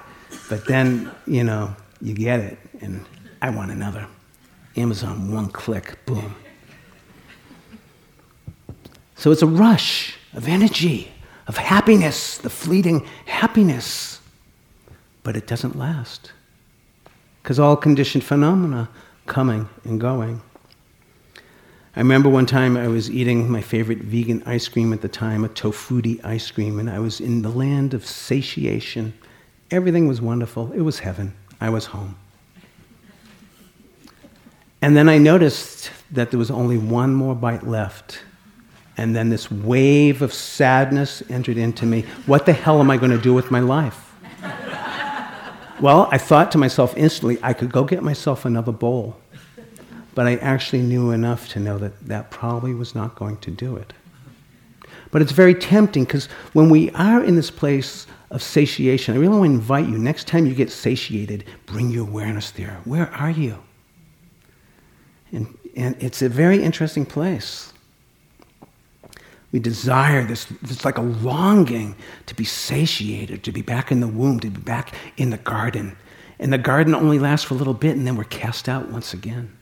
[0.49, 2.59] But then, you know, you get it.
[2.81, 3.05] And
[3.43, 4.07] I want another.
[4.77, 6.37] Amazon, one click, boom.
[9.17, 11.11] So it's a rush of energy,
[11.47, 14.21] of happiness, the fleeting happiness.
[15.23, 16.33] But it doesn't last.
[17.43, 18.89] Because all conditioned phenomena
[19.27, 20.41] coming and going.
[21.97, 25.45] I remember one time I was eating my favorite vegan ice cream at the time,
[25.45, 29.13] a tofutti ice cream, and I was in the land of satiation.
[29.71, 30.71] Everything was wonderful.
[30.73, 31.35] It was heaven.
[31.61, 32.17] I was home.
[34.83, 38.21] And then I noticed that there was only one more bite left.
[38.97, 42.03] And then this wave of sadness entered into me.
[42.27, 44.13] What the hell am I going to do with my life?
[45.81, 49.17] well, I thought to myself instantly, I could go get myself another bowl
[50.15, 53.77] but I actually knew enough to know that that probably was not going to do
[53.77, 53.93] it.
[55.11, 59.39] But it's very tempting because when we are in this place of satiation, I really
[59.39, 62.81] want to invite you next time you get satiated, bring your awareness there.
[62.85, 63.59] Where are you?
[65.33, 67.73] And, and it's a very interesting place.
[69.53, 74.07] We desire this, it's like a longing to be satiated, to be back in the
[74.07, 75.97] womb, to be back in the garden.
[76.39, 79.13] And the garden only lasts for a little bit and then we're cast out once
[79.13, 79.57] again.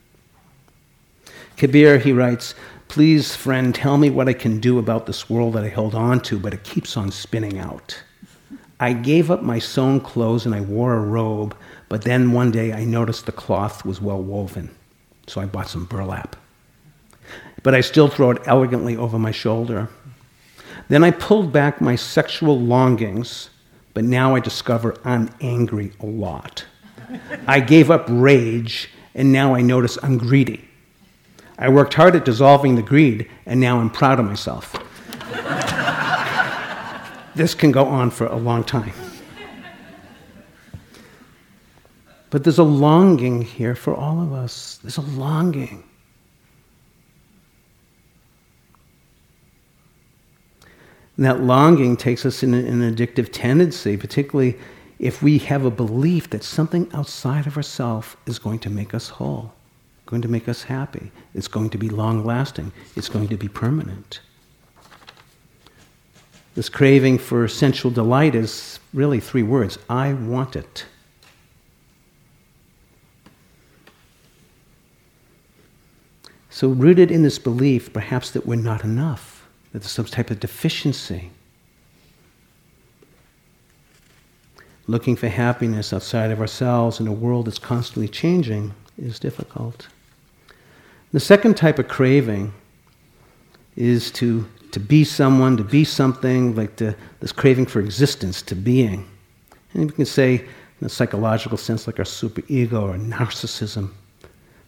[1.57, 2.55] Kabir, he writes,
[2.87, 6.21] Please, friend, tell me what I can do about this world that I held on
[6.21, 8.01] to, but it keeps on spinning out.
[8.81, 11.57] I gave up my sewn clothes and I wore a robe,
[11.89, 14.71] but then one day I noticed the cloth was well woven,
[15.29, 16.37] so I bought some burlap.
[17.63, 19.89] But I still throw it elegantly over my shoulder.
[20.89, 23.51] Then I pulled back my sexual longings,
[23.95, 26.65] but now I discover I'm angry a lot.
[27.47, 30.65] I gave up rage, and now I notice I'm greedy.
[31.59, 34.73] I worked hard at dissolving the greed, and now I'm proud of myself.
[37.35, 38.93] this can go on for a long time.
[42.31, 44.79] But there's a longing here for all of us.
[44.83, 45.85] There's a longing.
[51.17, 54.57] And that longing takes us in an addictive tendency, particularly
[54.99, 59.09] if we have a belief that something outside of ourselves is going to make us
[59.09, 59.53] whole
[60.09, 61.13] going to make us happy.
[61.35, 62.73] It's going to be long lasting.
[62.97, 64.21] It's going to be permanent.
[66.55, 70.87] This craving for sensual delight is really three words I want it.
[76.59, 80.41] So, rooted in this belief, perhaps that we're not enough, that there's some type of
[80.41, 81.31] deficiency.
[84.89, 89.87] Looking for happiness outside of ourselves in a world that's constantly changing is difficult.
[91.13, 92.53] The second type of craving
[93.77, 98.57] is to, to be someone, to be something, like to, this craving for existence, to
[98.57, 99.09] being.
[99.75, 100.45] And we can say,
[100.81, 103.93] in a psychological sense, like our superego or narcissism,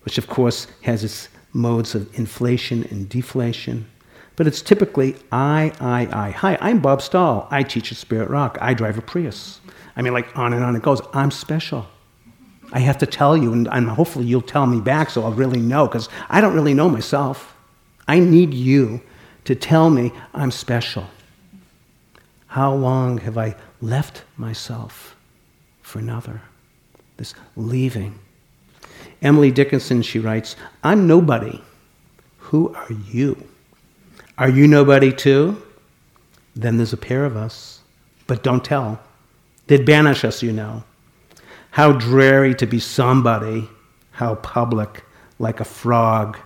[0.05, 3.87] which of course has its modes of inflation and deflation.
[4.37, 6.31] But it's typically I, I, I.
[6.31, 7.47] Hi, I'm Bob Stahl.
[7.51, 8.57] I teach at Spirit Rock.
[8.61, 9.61] I drive a Prius.
[9.97, 11.03] I mean, like on and on it goes.
[11.13, 11.87] I'm special.
[12.73, 15.61] I have to tell you, and, and hopefully you'll tell me back so I'll really
[15.61, 17.55] know, because I don't really know myself.
[18.07, 19.01] I need you
[19.45, 21.07] to tell me I'm special.
[22.47, 25.17] How long have I left myself
[25.83, 26.41] for another?
[27.17, 28.19] This leaving.
[29.23, 31.61] Emily Dickinson, she writes, I'm nobody.
[32.39, 33.47] Who are you?
[34.39, 35.63] Are you nobody too?
[36.57, 37.81] Then there's a pair of us.
[38.27, 39.01] But don't tell.
[39.67, 40.85] They'd banish us, you know.
[41.73, 43.69] How dreary to be somebody,
[44.13, 45.05] how public,
[45.39, 46.39] like a frog,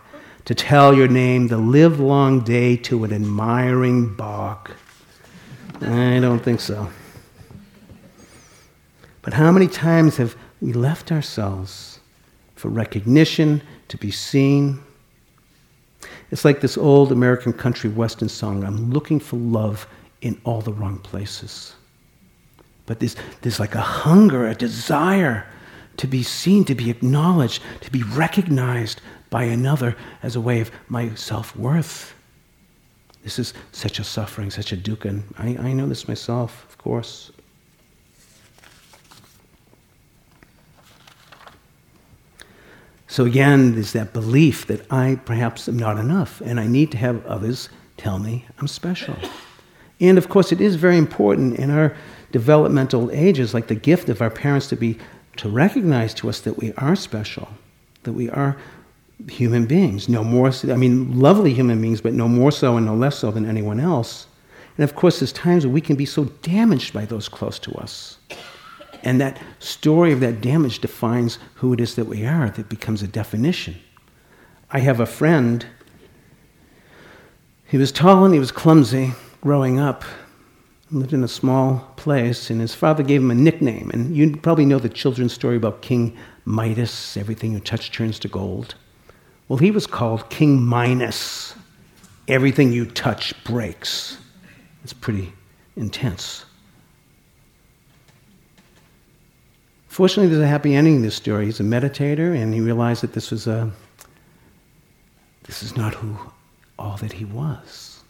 [0.44, 4.70] to tell your name the livelong day to an admiring bog.
[5.80, 6.90] I don't think so.
[9.22, 12.00] But how many times have we left ourselves
[12.64, 14.82] for recognition, to be seen?
[16.30, 19.86] It's like this old American country western song I'm looking for love
[20.22, 21.74] in all the wrong places.
[22.86, 25.46] But there's, there's like a hunger, a desire
[25.98, 30.70] to be seen, to be acknowledged, to be recognized by another as a way of
[30.88, 32.14] my self worth.
[33.24, 35.22] This is such a suffering, such a dukkha.
[35.36, 37.30] I, I know this myself, of course.
[43.14, 46.98] So again, there's that belief that I perhaps am not enough and I need to
[46.98, 49.14] have others tell me I'm special.
[50.00, 51.94] And of course, it is very important in our
[52.32, 54.98] developmental ages, like the gift of our parents to be
[55.36, 57.48] to recognize to us that we are special,
[58.02, 58.56] that we are
[59.28, 60.50] human beings, no more.
[60.64, 63.78] I mean, lovely human beings, but no more so and no less so than anyone
[63.78, 64.26] else.
[64.76, 67.74] And of course, there's times when we can be so damaged by those close to
[67.74, 68.18] us.
[69.04, 73.02] And that story of that damage defines who it is that we are, that becomes
[73.02, 73.76] a definition.
[74.70, 75.64] I have a friend,
[77.66, 80.04] he was tall and he was clumsy growing up,
[80.90, 83.90] lived in a small place, and his father gave him a nickname.
[83.92, 88.28] And you probably know the children's story about King Midas everything you touch turns to
[88.28, 88.74] gold.
[89.48, 91.54] Well, he was called King Minus.
[92.26, 94.16] Everything you touch breaks.
[94.82, 95.32] It's pretty
[95.76, 96.46] intense.
[99.94, 101.44] Fortunately, there's a happy ending in this story.
[101.44, 103.70] He's a meditator, and he realized that this was a
[105.44, 106.18] this is not who
[106.76, 108.02] all that he was.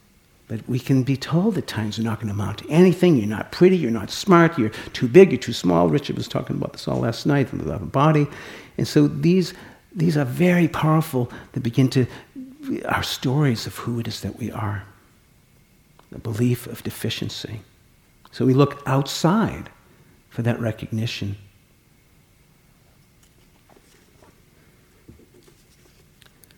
[0.47, 3.17] But we can be told at times you're not going to amount to anything.
[3.17, 3.77] You're not pretty.
[3.77, 4.57] You're not smart.
[4.57, 5.31] You're too big.
[5.31, 5.87] You're too small.
[5.87, 8.25] Richard was talking about this all last night about the body.
[8.79, 9.53] And so these,
[9.95, 12.07] these are very powerful that begin to,
[12.85, 14.85] our stories of who it is that we are.
[16.11, 17.61] The belief of deficiency.
[18.31, 19.69] So we look outside
[20.31, 21.37] for that recognition.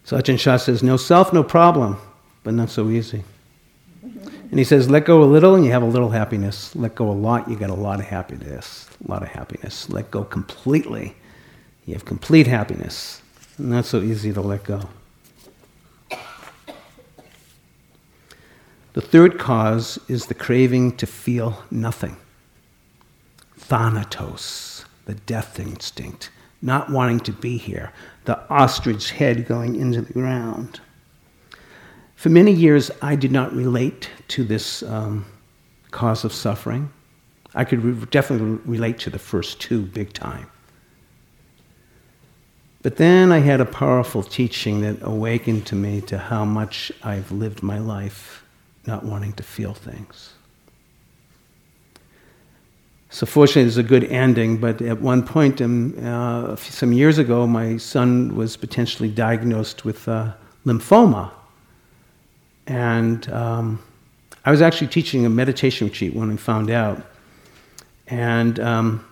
[0.08, 1.97] So Chah says, no self, no problem,
[2.45, 3.26] but not so easy.
[4.01, 6.74] And he says, let go a little and you have a little happiness.
[6.78, 8.88] Let go a lot, you get a lot of happiness.
[9.05, 9.89] A lot of happiness.
[9.89, 11.14] Let go completely,
[11.86, 13.22] you have complete happiness.
[13.60, 14.88] Not so easy to let go.
[18.93, 22.16] The third cause is the craving to feel nothing.
[23.58, 26.30] Thanatos, the death instinct,
[26.62, 27.91] not wanting to be here,
[28.28, 30.82] the ostrich head going into the ground.
[32.17, 35.25] For many years, I did not relate to this um,
[35.91, 36.91] cause of suffering.
[37.55, 40.51] I could re- definitely relate to the first two big time.
[42.82, 47.32] But then I had a powerful teaching that awakened to me to how much I've
[47.32, 48.43] lived my life
[48.86, 50.34] not wanting to feel things.
[53.10, 54.58] So fortunately, there's a good ending.
[54.58, 60.08] But at one point, um, uh, some years ago, my son was potentially diagnosed with
[60.08, 60.34] uh,
[60.66, 61.32] lymphoma,
[62.68, 63.82] and um,
[64.43, 67.01] I was actually teaching a meditation retreat when we found out.
[68.08, 69.05] And um,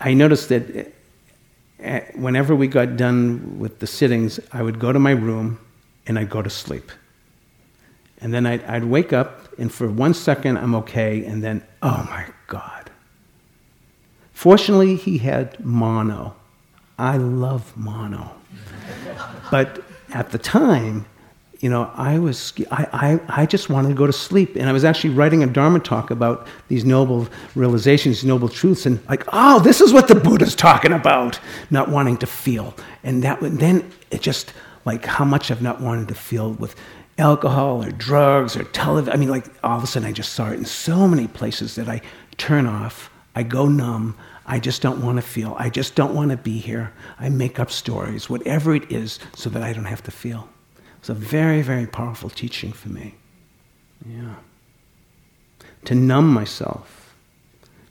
[0.00, 0.84] I noticed that eh,
[1.80, 5.58] eh, whenever we got done with the sittings, I would go to my room
[6.06, 6.92] and I'd go to sleep.
[8.20, 12.06] And then I'd, I'd wake up, and for one second I'm okay, and then, oh
[12.10, 12.90] my God.
[14.32, 16.34] Fortunately, he had mono.
[16.98, 18.30] I love mono.
[19.50, 21.06] but at the time,
[21.60, 24.54] you know, I was, I, I, I just wanted to go to sleep.
[24.54, 29.04] And I was actually writing a Dharma talk about these noble realizations, noble truths, and
[29.08, 31.40] like, oh, this is what the Buddha's talking about,
[31.70, 32.74] not wanting to feel.
[33.02, 34.52] And that, then it just,
[34.84, 36.76] like, how much I've not wanted to feel with
[37.18, 39.12] alcohol or drugs or television.
[39.12, 41.74] I mean, like all of a sudden I just saw it in so many places
[41.74, 42.00] that I
[42.36, 44.16] turn off, I go numb,
[44.46, 46.92] I just don't want to feel, I just don't want to be here.
[47.18, 50.48] I make up stories, whatever it is, so that I don't have to feel.
[50.98, 53.14] It's a very, very powerful teaching for me.
[54.06, 54.34] Yeah.
[55.84, 57.14] To numb myself,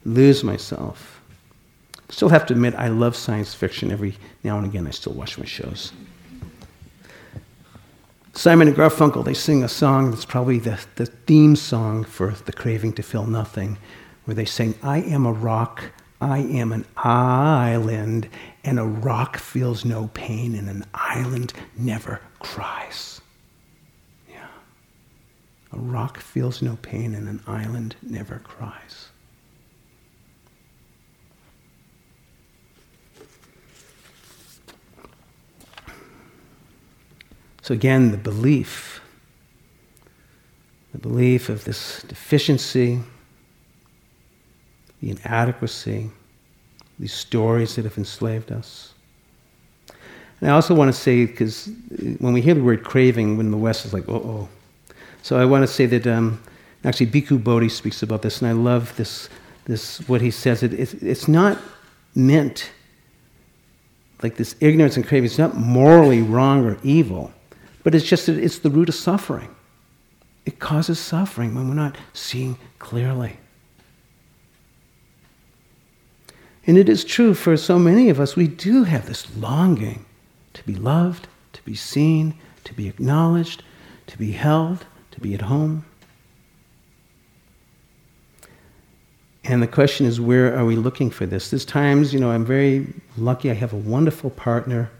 [0.03, 1.21] lose myself.
[2.09, 3.91] Still have to admit, I love science fiction.
[3.91, 5.91] Every now and again, I still watch my shows.
[8.37, 12.53] Simon and Garfunkel, they sing a song that's probably the, the theme song for The
[12.53, 13.79] Craving to Feel Nothing,
[14.25, 15.85] where they sing, I am a rock,
[16.21, 18.29] I am an island,
[18.63, 23.21] and a rock feels no pain, and an island never cries.
[24.29, 24.45] Yeah.
[25.73, 29.09] A rock feels no pain, and an island never cries.
[37.67, 39.01] So, again, the belief,
[40.93, 43.01] the belief of this deficiency,
[45.01, 46.09] the inadequacy,
[46.97, 48.93] these stories that have enslaved us.
[50.39, 51.69] And I also want to say, because
[52.19, 54.49] when we hear the word craving, when the West is like, oh, oh.
[55.21, 56.41] So I want to say that um,
[56.85, 59.27] actually Bhikkhu Bodhi speaks about this, and I love this,
[59.65, 60.63] this what he says.
[60.63, 61.59] It, it, it's not
[62.15, 62.71] meant
[64.23, 67.33] like this ignorance and craving, it's not morally wrong or evil.
[67.83, 69.55] But it's just that it's the root of suffering.
[70.45, 73.37] It causes suffering when we're not seeing clearly.
[76.65, 80.05] And it is true for so many of us, we do have this longing
[80.53, 82.33] to be loved, to be seen,
[82.65, 83.63] to be acknowledged,
[84.07, 85.85] to be held, to be at home.
[89.45, 91.49] And the question is, where are we looking for this?
[91.49, 93.49] There's times, you know, I'm very lucky.
[93.49, 94.91] I have a wonderful partner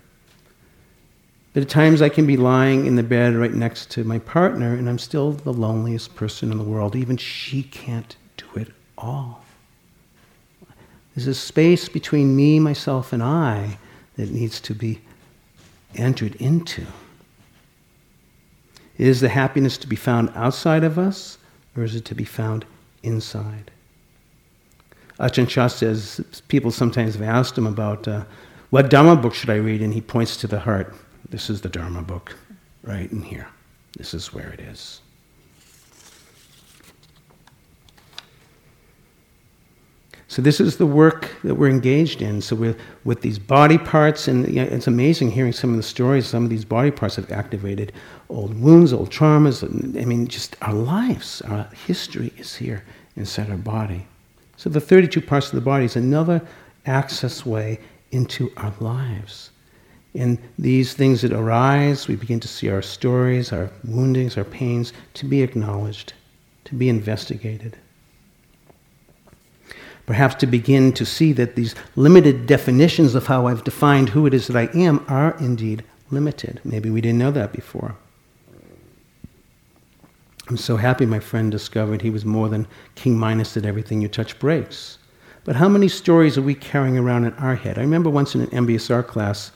[1.64, 4.88] at times I can be lying in the bed right next to my partner and
[4.88, 6.96] I'm still the loneliest person in the world.
[6.96, 9.44] Even she can't do it all.
[11.16, 13.80] There's a space between me, myself, and I
[14.18, 15.02] that needs to be
[15.96, 16.86] entered into.
[18.98, 21.38] Is the happiness to be found outside of us
[21.76, 22.66] or is it to be found
[23.02, 23.72] inside?
[25.20, 28.26] Ajahn Chah says people sometimes have asked him about uh,
[28.70, 30.94] what Dharma book should I read, and he points to the heart.
[31.30, 32.36] This is the Dharma book,
[32.84, 33.48] right in here.
[33.98, 35.02] This is where it is.
[40.30, 42.42] So this is the work that we're engaged in.
[42.42, 45.84] So we're with these body parts, and you know, it's amazing hearing some of the
[45.84, 46.28] stories.
[46.28, 47.94] Some of these body parts have activated
[48.30, 49.64] old wounds, old traumas.
[50.00, 52.84] I mean, just our lives, our history is here
[53.16, 54.06] inside our body.
[54.58, 56.42] So the 32 parts of the body is another
[56.86, 57.80] access way
[58.12, 59.52] into our lives.
[60.14, 64.94] In these things that arise, we begin to see our stories, our woundings, our pains
[65.16, 66.14] to be acknowledged,
[66.66, 67.78] to be investigated.
[70.06, 74.34] Perhaps to begin to see that these limited definitions of how I've defined who it
[74.34, 76.62] is that I am are indeed limited.
[76.64, 77.96] Maybe we didn't know that before.
[80.50, 84.08] I'm so happy my friend discovered he was more than King Midas that everything you
[84.08, 84.98] touch breaks.
[85.44, 87.78] But how many stories are we carrying around in our head?
[87.78, 89.52] I remember once in an MBSR class,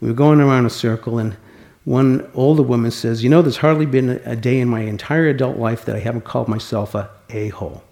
[0.00, 1.36] we were going around a circle, and
[1.84, 5.58] one older woman says, You know, there's hardly been a day in my entire adult
[5.58, 7.82] life that I haven't called myself a a hole.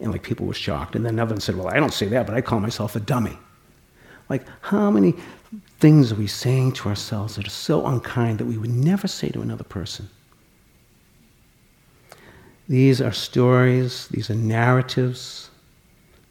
[0.00, 0.94] And like people were shocked.
[0.94, 3.00] And then another one said, Well, I don't say that, but I call myself a
[3.00, 3.38] dummy.
[4.28, 5.14] Like, how many
[5.78, 9.30] things are we saying to ourselves that are so unkind that we would never say
[9.30, 10.08] to another person?
[12.68, 15.50] These are stories, these are narratives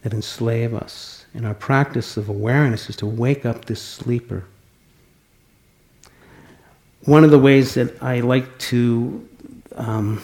[0.04, 1.26] that enslave us.
[1.34, 4.46] And our practice of awareness is to wake up this sleeper
[7.08, 9.26] one of the ways that I like to
[9.78, 10.22] um,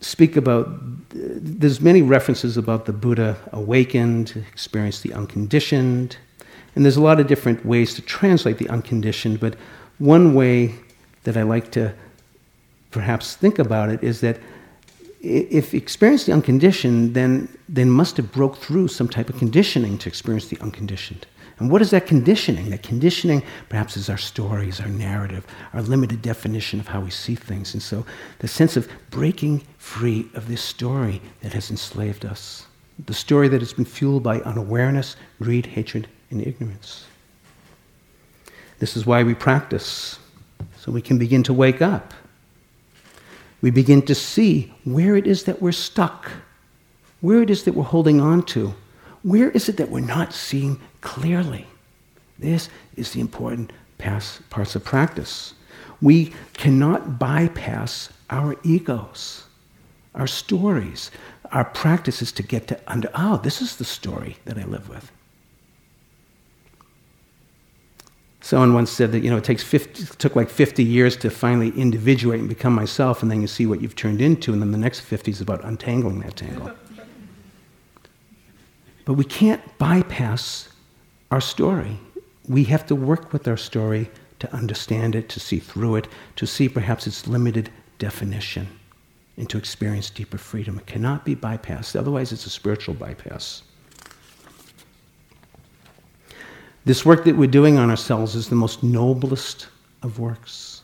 [0.00, 0.68] speak about,
[1.08, 6.18] there's many references about the Buddha awakened, experienced the unconditioned,
[6.76, 9.56] and there's a lot of different ways to translate the unconditioned, but
[9.98, 10.74] one way
[11.24, 11.94] that I like to
[12.90, 14.38] perhaps think about it is that
[15.22, 20.08] if experience the unconditioned, then then must have broke through some type of conditioning to
[20.08, 21.26] experience the unconditioned.
[21.60, 22.70] And what is that conditioning?
[22.70, 27.34] That conditioning perhaps is our stories, our narrative, our limited definition of how we see
[27.34, 27.74] things.
[27.74, 28.04] And so
[28.38, 32.66] the sense of breaking free of this story that has enslaved us,
[33.06, 37.04] the story that has been fueled by unawareness, greed, hatred, and ignorance.
[38.78, 40.18] This is why we practice,
[40.78, 42.14] so we can begin to wake up.
[43.60, 46.30] We begin to see where it is that we're stuck,
[47.20, 48.74] where it is that we're holding on to,
[49.22, 51.66] where is it that we're not seeing clearly?
[52.38, 55.54] This is the important parts of practice.
[56.00, 59.44] We cannot bypass our egos,
[60.14, 61.10] our stories,
[61.52, 65.12] our practices to get to under, oh, this is the story that I live with.
[68.40, 71.28] Someone once said that you know it takes 50, it took like 50 years to
[71.28, 74.72] finally individuate and become myself, and then you see what you've turned into, and then
[74.72, 76.72] the next 50 is about untangling that tangle.
[79.04, 80.68] But we can't bypass
[81.30, 81.98] our story.
[82.48, 86.46] We have to work with our story to understand it, to see through it, to
[86.46, 88.66] see perhaps its limited definition,
[89.36, 90.78] and to experience deeper freedom.
[90.78, 93.62] It cannot be bypassed, otherwise, it's a spiritual bypass.
[96.84, 99.68] This work that we're doing on ourselves is the most noblest
[100.02, 100.82] of works.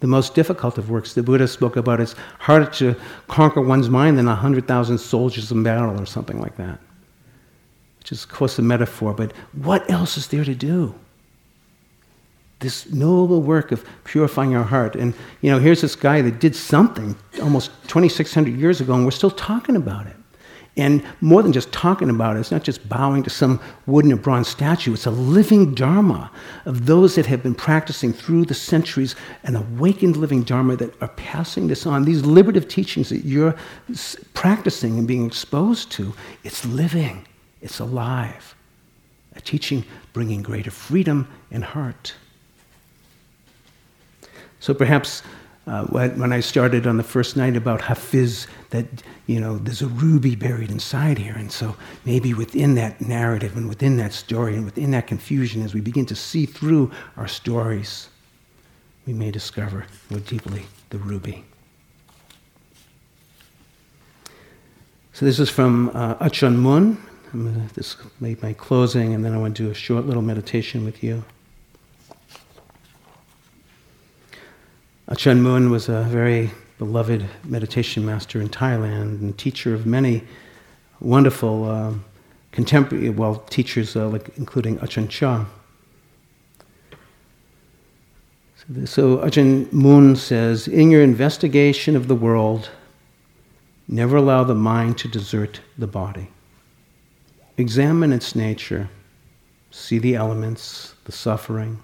[0.00, 1.14] The most difficult of works.
[1.14, 2.96] The Buddha spoke about it's harder to
[3.28, 6.80] conquer one's mind than a 100,000 soldiers in battle or something like that.
[8.04, 10.94] Which is, of course, a metaphor, but what else is there to do?
[12.58, 14.94] This noble work of purifying our heart.
[14.94, 19.10] And, you know, here's this guy that did something almost 2,600 years ago, and we're
[19.10, 20.16] still talking about it.
[20.76, 24.16] And more than just talking about it, it's not just bowing to some wooden or
[24.16, 26.30] bronze statue, it's a living Dharma
[26.66, 31.08] of those that have been practicing through the centuries, an awakened living Dharma that are
[31.08, 32.04] passing this on.
[32.04, 33.54] These liberative teachings that you're
[34.34, 37.26] practicing and being exposed to, it's living,
[37.64, 38.54] it's alive.
[39.34, 42.14] A teaching bringing greater freedom and heart.
[44.60, 45.22] So perhaps
[45.66, 48.86] uh, when I started on the first night about Hafiz, that,
[49.26, 51.34] you know, there's a ruby buried inside here.
[51.34, 55.72] And so maybe within that narrative and within that story and within that confusion, as
[55.72, 58.08] we begin to see through our stories,
[59.06, 61.44] we may discover more deeply the ruby.
[65.14, 66.98] So this is from uh, Ajahn Mun.
[67.34, 70.84] I'm this make my closing, and then I want to do a short little meditation
[70.84, 71.24] with you.
[75.08, 80.22] Ajahn Mun was a very beloved meditation master in Thailand and teacher of many
[81.00, 81.92] wonderful uh,
[82.52, 85.44] contemporary, well, teachers uh, like including Ajahn Chah.
[88.56, 92.70] So, so Ajahn Mun says, in your investigation of the world,
[93.88, 96.28] never allow the mind to desert the body.
[97.56, 98.88] Examine its nature,
[99.70, 101.78] see the elements, the suffering,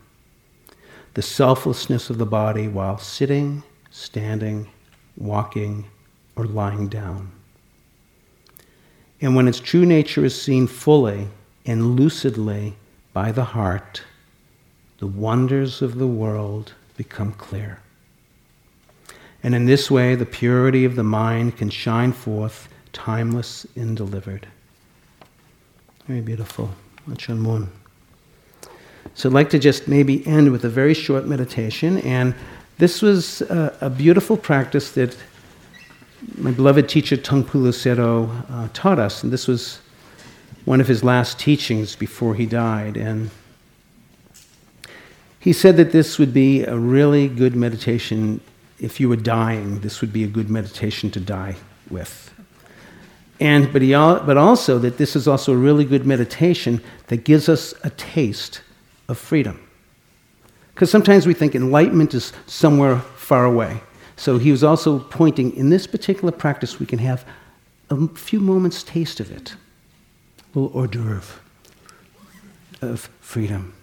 [1.14, 4.68] the selflessness of the body while sitting, standing,
[5.16, 5.86] walking,
[6.34, 7.30] or lying down.
[9.20, 11.28] And when its true nature is seen fully
[11.66, 12.74] and lucidly
[13.12, 14.02] by the heart,
[14.98, 17.80] the wonders of the world become clear.
[19.42, 24.48] And in this way, the purity of the mind can shine forth, timeless and delivered.
[26.06, 26.70] Very beautiful.
[27.08, 27.70] Ajahn Mun.
[29.14, 31.98] So I'd like to just maybe end with a very short meditation.
[31.98, 32.34] And
[32.78, 35.16] this was a, a beautiful practice that
[36.36, 39.22] my beloved teacher Taungpulu Sayadaw uh, taught us.
[39.22, 39.80] And this was
[40.64, 42.96] one of his last teachings before he died.
[42.96, 43.30] And
[45.38, 48.40] he said that this would be a really good meditation.
[48.78, 51.56] If you were dying, this would be a good meditation to die
[51.90, 52.32] with.
[53.40, 57.48] And, but, he, but also that this is also a really good meditation that gives
[57.48, 58.60] us a taste
[59.08, 59.66] of freedom.
[60.74, 63.80] Because sometimes we think enlightenment is somewhere far away.
[64.16, 67.24] So he was also pointing in this particular practice, we can have
[67.88, 69.54] a few moments' taste of it,
[70.54, 71.40] a little hors d'oeuvre
[72.82, 73.74] of freedom.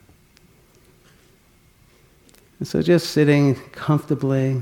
[2.59, 4.61] And so just sitting comfortably.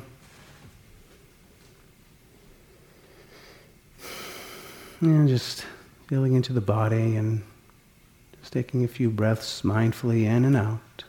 [5.05, 5.63] And just
[6.07, 7.43] feeling into the body and
[8.39, 11.03] just taking a few breaths mindfully in and out.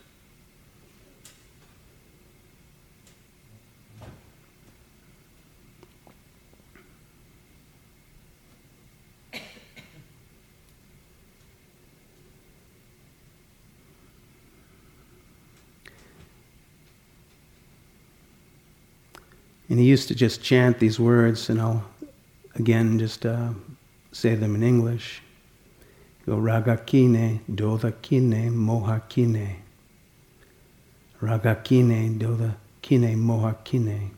[19.70, 21.82] And he used to just chant these words, and I'll
[22.56, 23.50] again just uh,
[24.16, 25.22] say them in English.
[26.24, 29.56] Go ragakine, dodakine, mohakine.
[31.20, 34.10] Ragakine, dodakine, mohakine.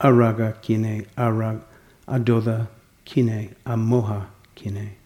[0.00, 1.62] Aragakine, arag,
[2.08, 2.68] adoda
[3.04, 4.96] kine, amoha kine.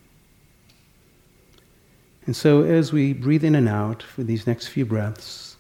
[2.27, 5.56] And so as we breathe in and out for these next few breaths,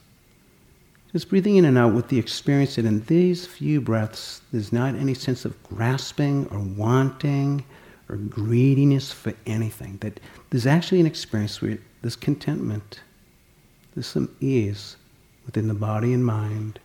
[1.16, 4.94] just breathing in and out with the experience that in these few breaths, there's not
[4.94, 7.64] any sense of grasping or wanting
[8.10, 9.96] or greediness for anything.
[10.02, 13.00] That there's actually an experience where there's contentment,
[13.94, 14.98] there's some ease
[15.46, 16.80] within the body and mind,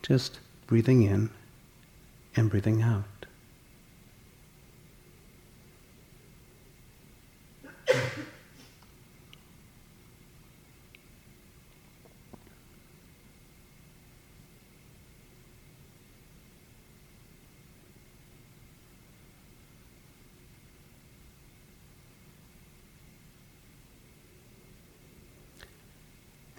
[0.00, 1.28] just breathing in
[2.34, 3.04] and breathing out.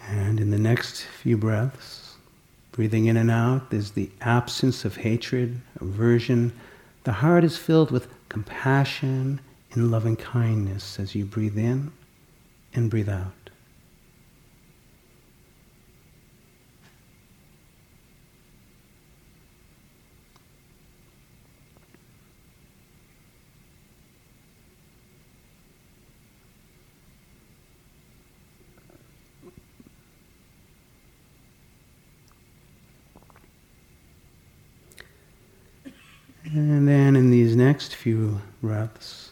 [0.09, 2.15] And in the next few breaths,
[2.71, 6.53] breathing in and out, there's the absence of hatred, aversion.
[7.03, 9.41] The heart is filled with compassion
[9.73, 11.91] and loving kindness as you breathe in
[12.73, 13.33] and breathe out.
[36.53, 39.31] And then in these next few breaths,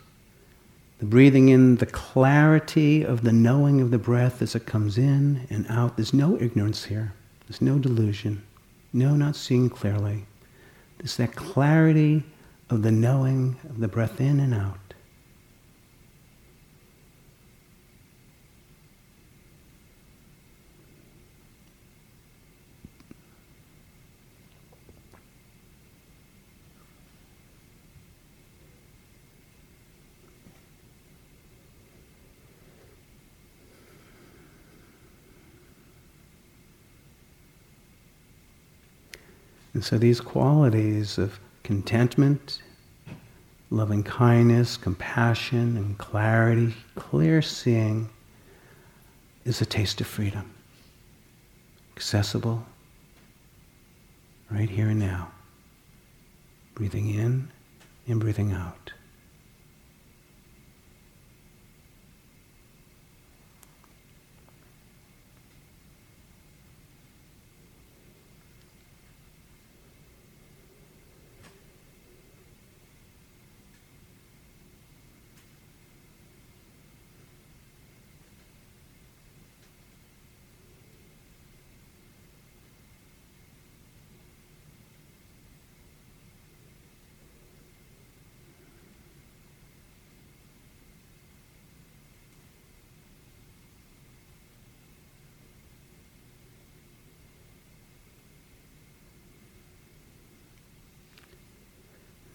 [0.99, 5.47] the breathing in the clarity of the knowing of the breath as it comes in
[5.49, 5.95] and out.
[5.95, 7.13] There's no ignorance here.
[7.47, 8.43] There's no delusion.
[8.91, 10.25] No, not seeing clearly.
[10.97, 12.23] There's that clarity
[12.69, 14.84] of the knowing of the breath in and out.
[39.75, 42.61] And so these qualities of contentment,
[43.69, 48.09] loving kindness, compassion, and clarity, clear seeing,
[49.43, 50.49] is a taste of freedom.
[51.97, 52.65] Accessible,
[54.49, 55.29] right here and now.
[56.73, 57.51] Breathing in
[58.07, 58.93] and breathing out.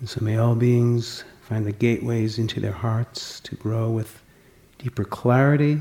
[0.00, 4.22] And so may all beings find the gateways into their hearts to grow with
[4.78, 5.80] deeper clarity,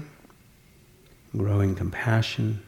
[1.35, 2.61] growing compassion,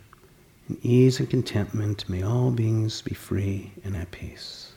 [0.69, 2.07] and ease and contentment.
[2.07, 4.71] May all beings be free and at peace.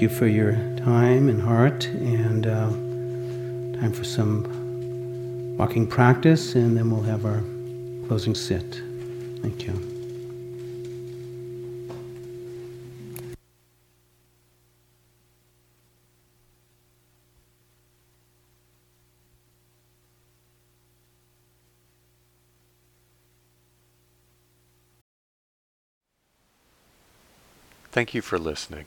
[0.00, 2.70] Thank you for your time and heart, and uh,
[3.78, 7.42] time for some walking practice, and then we'll have our
[8.08, 8.80] closing sit.
[9.42, 9.74] Thank you.
[27.92, 28.86] Thank you for listening.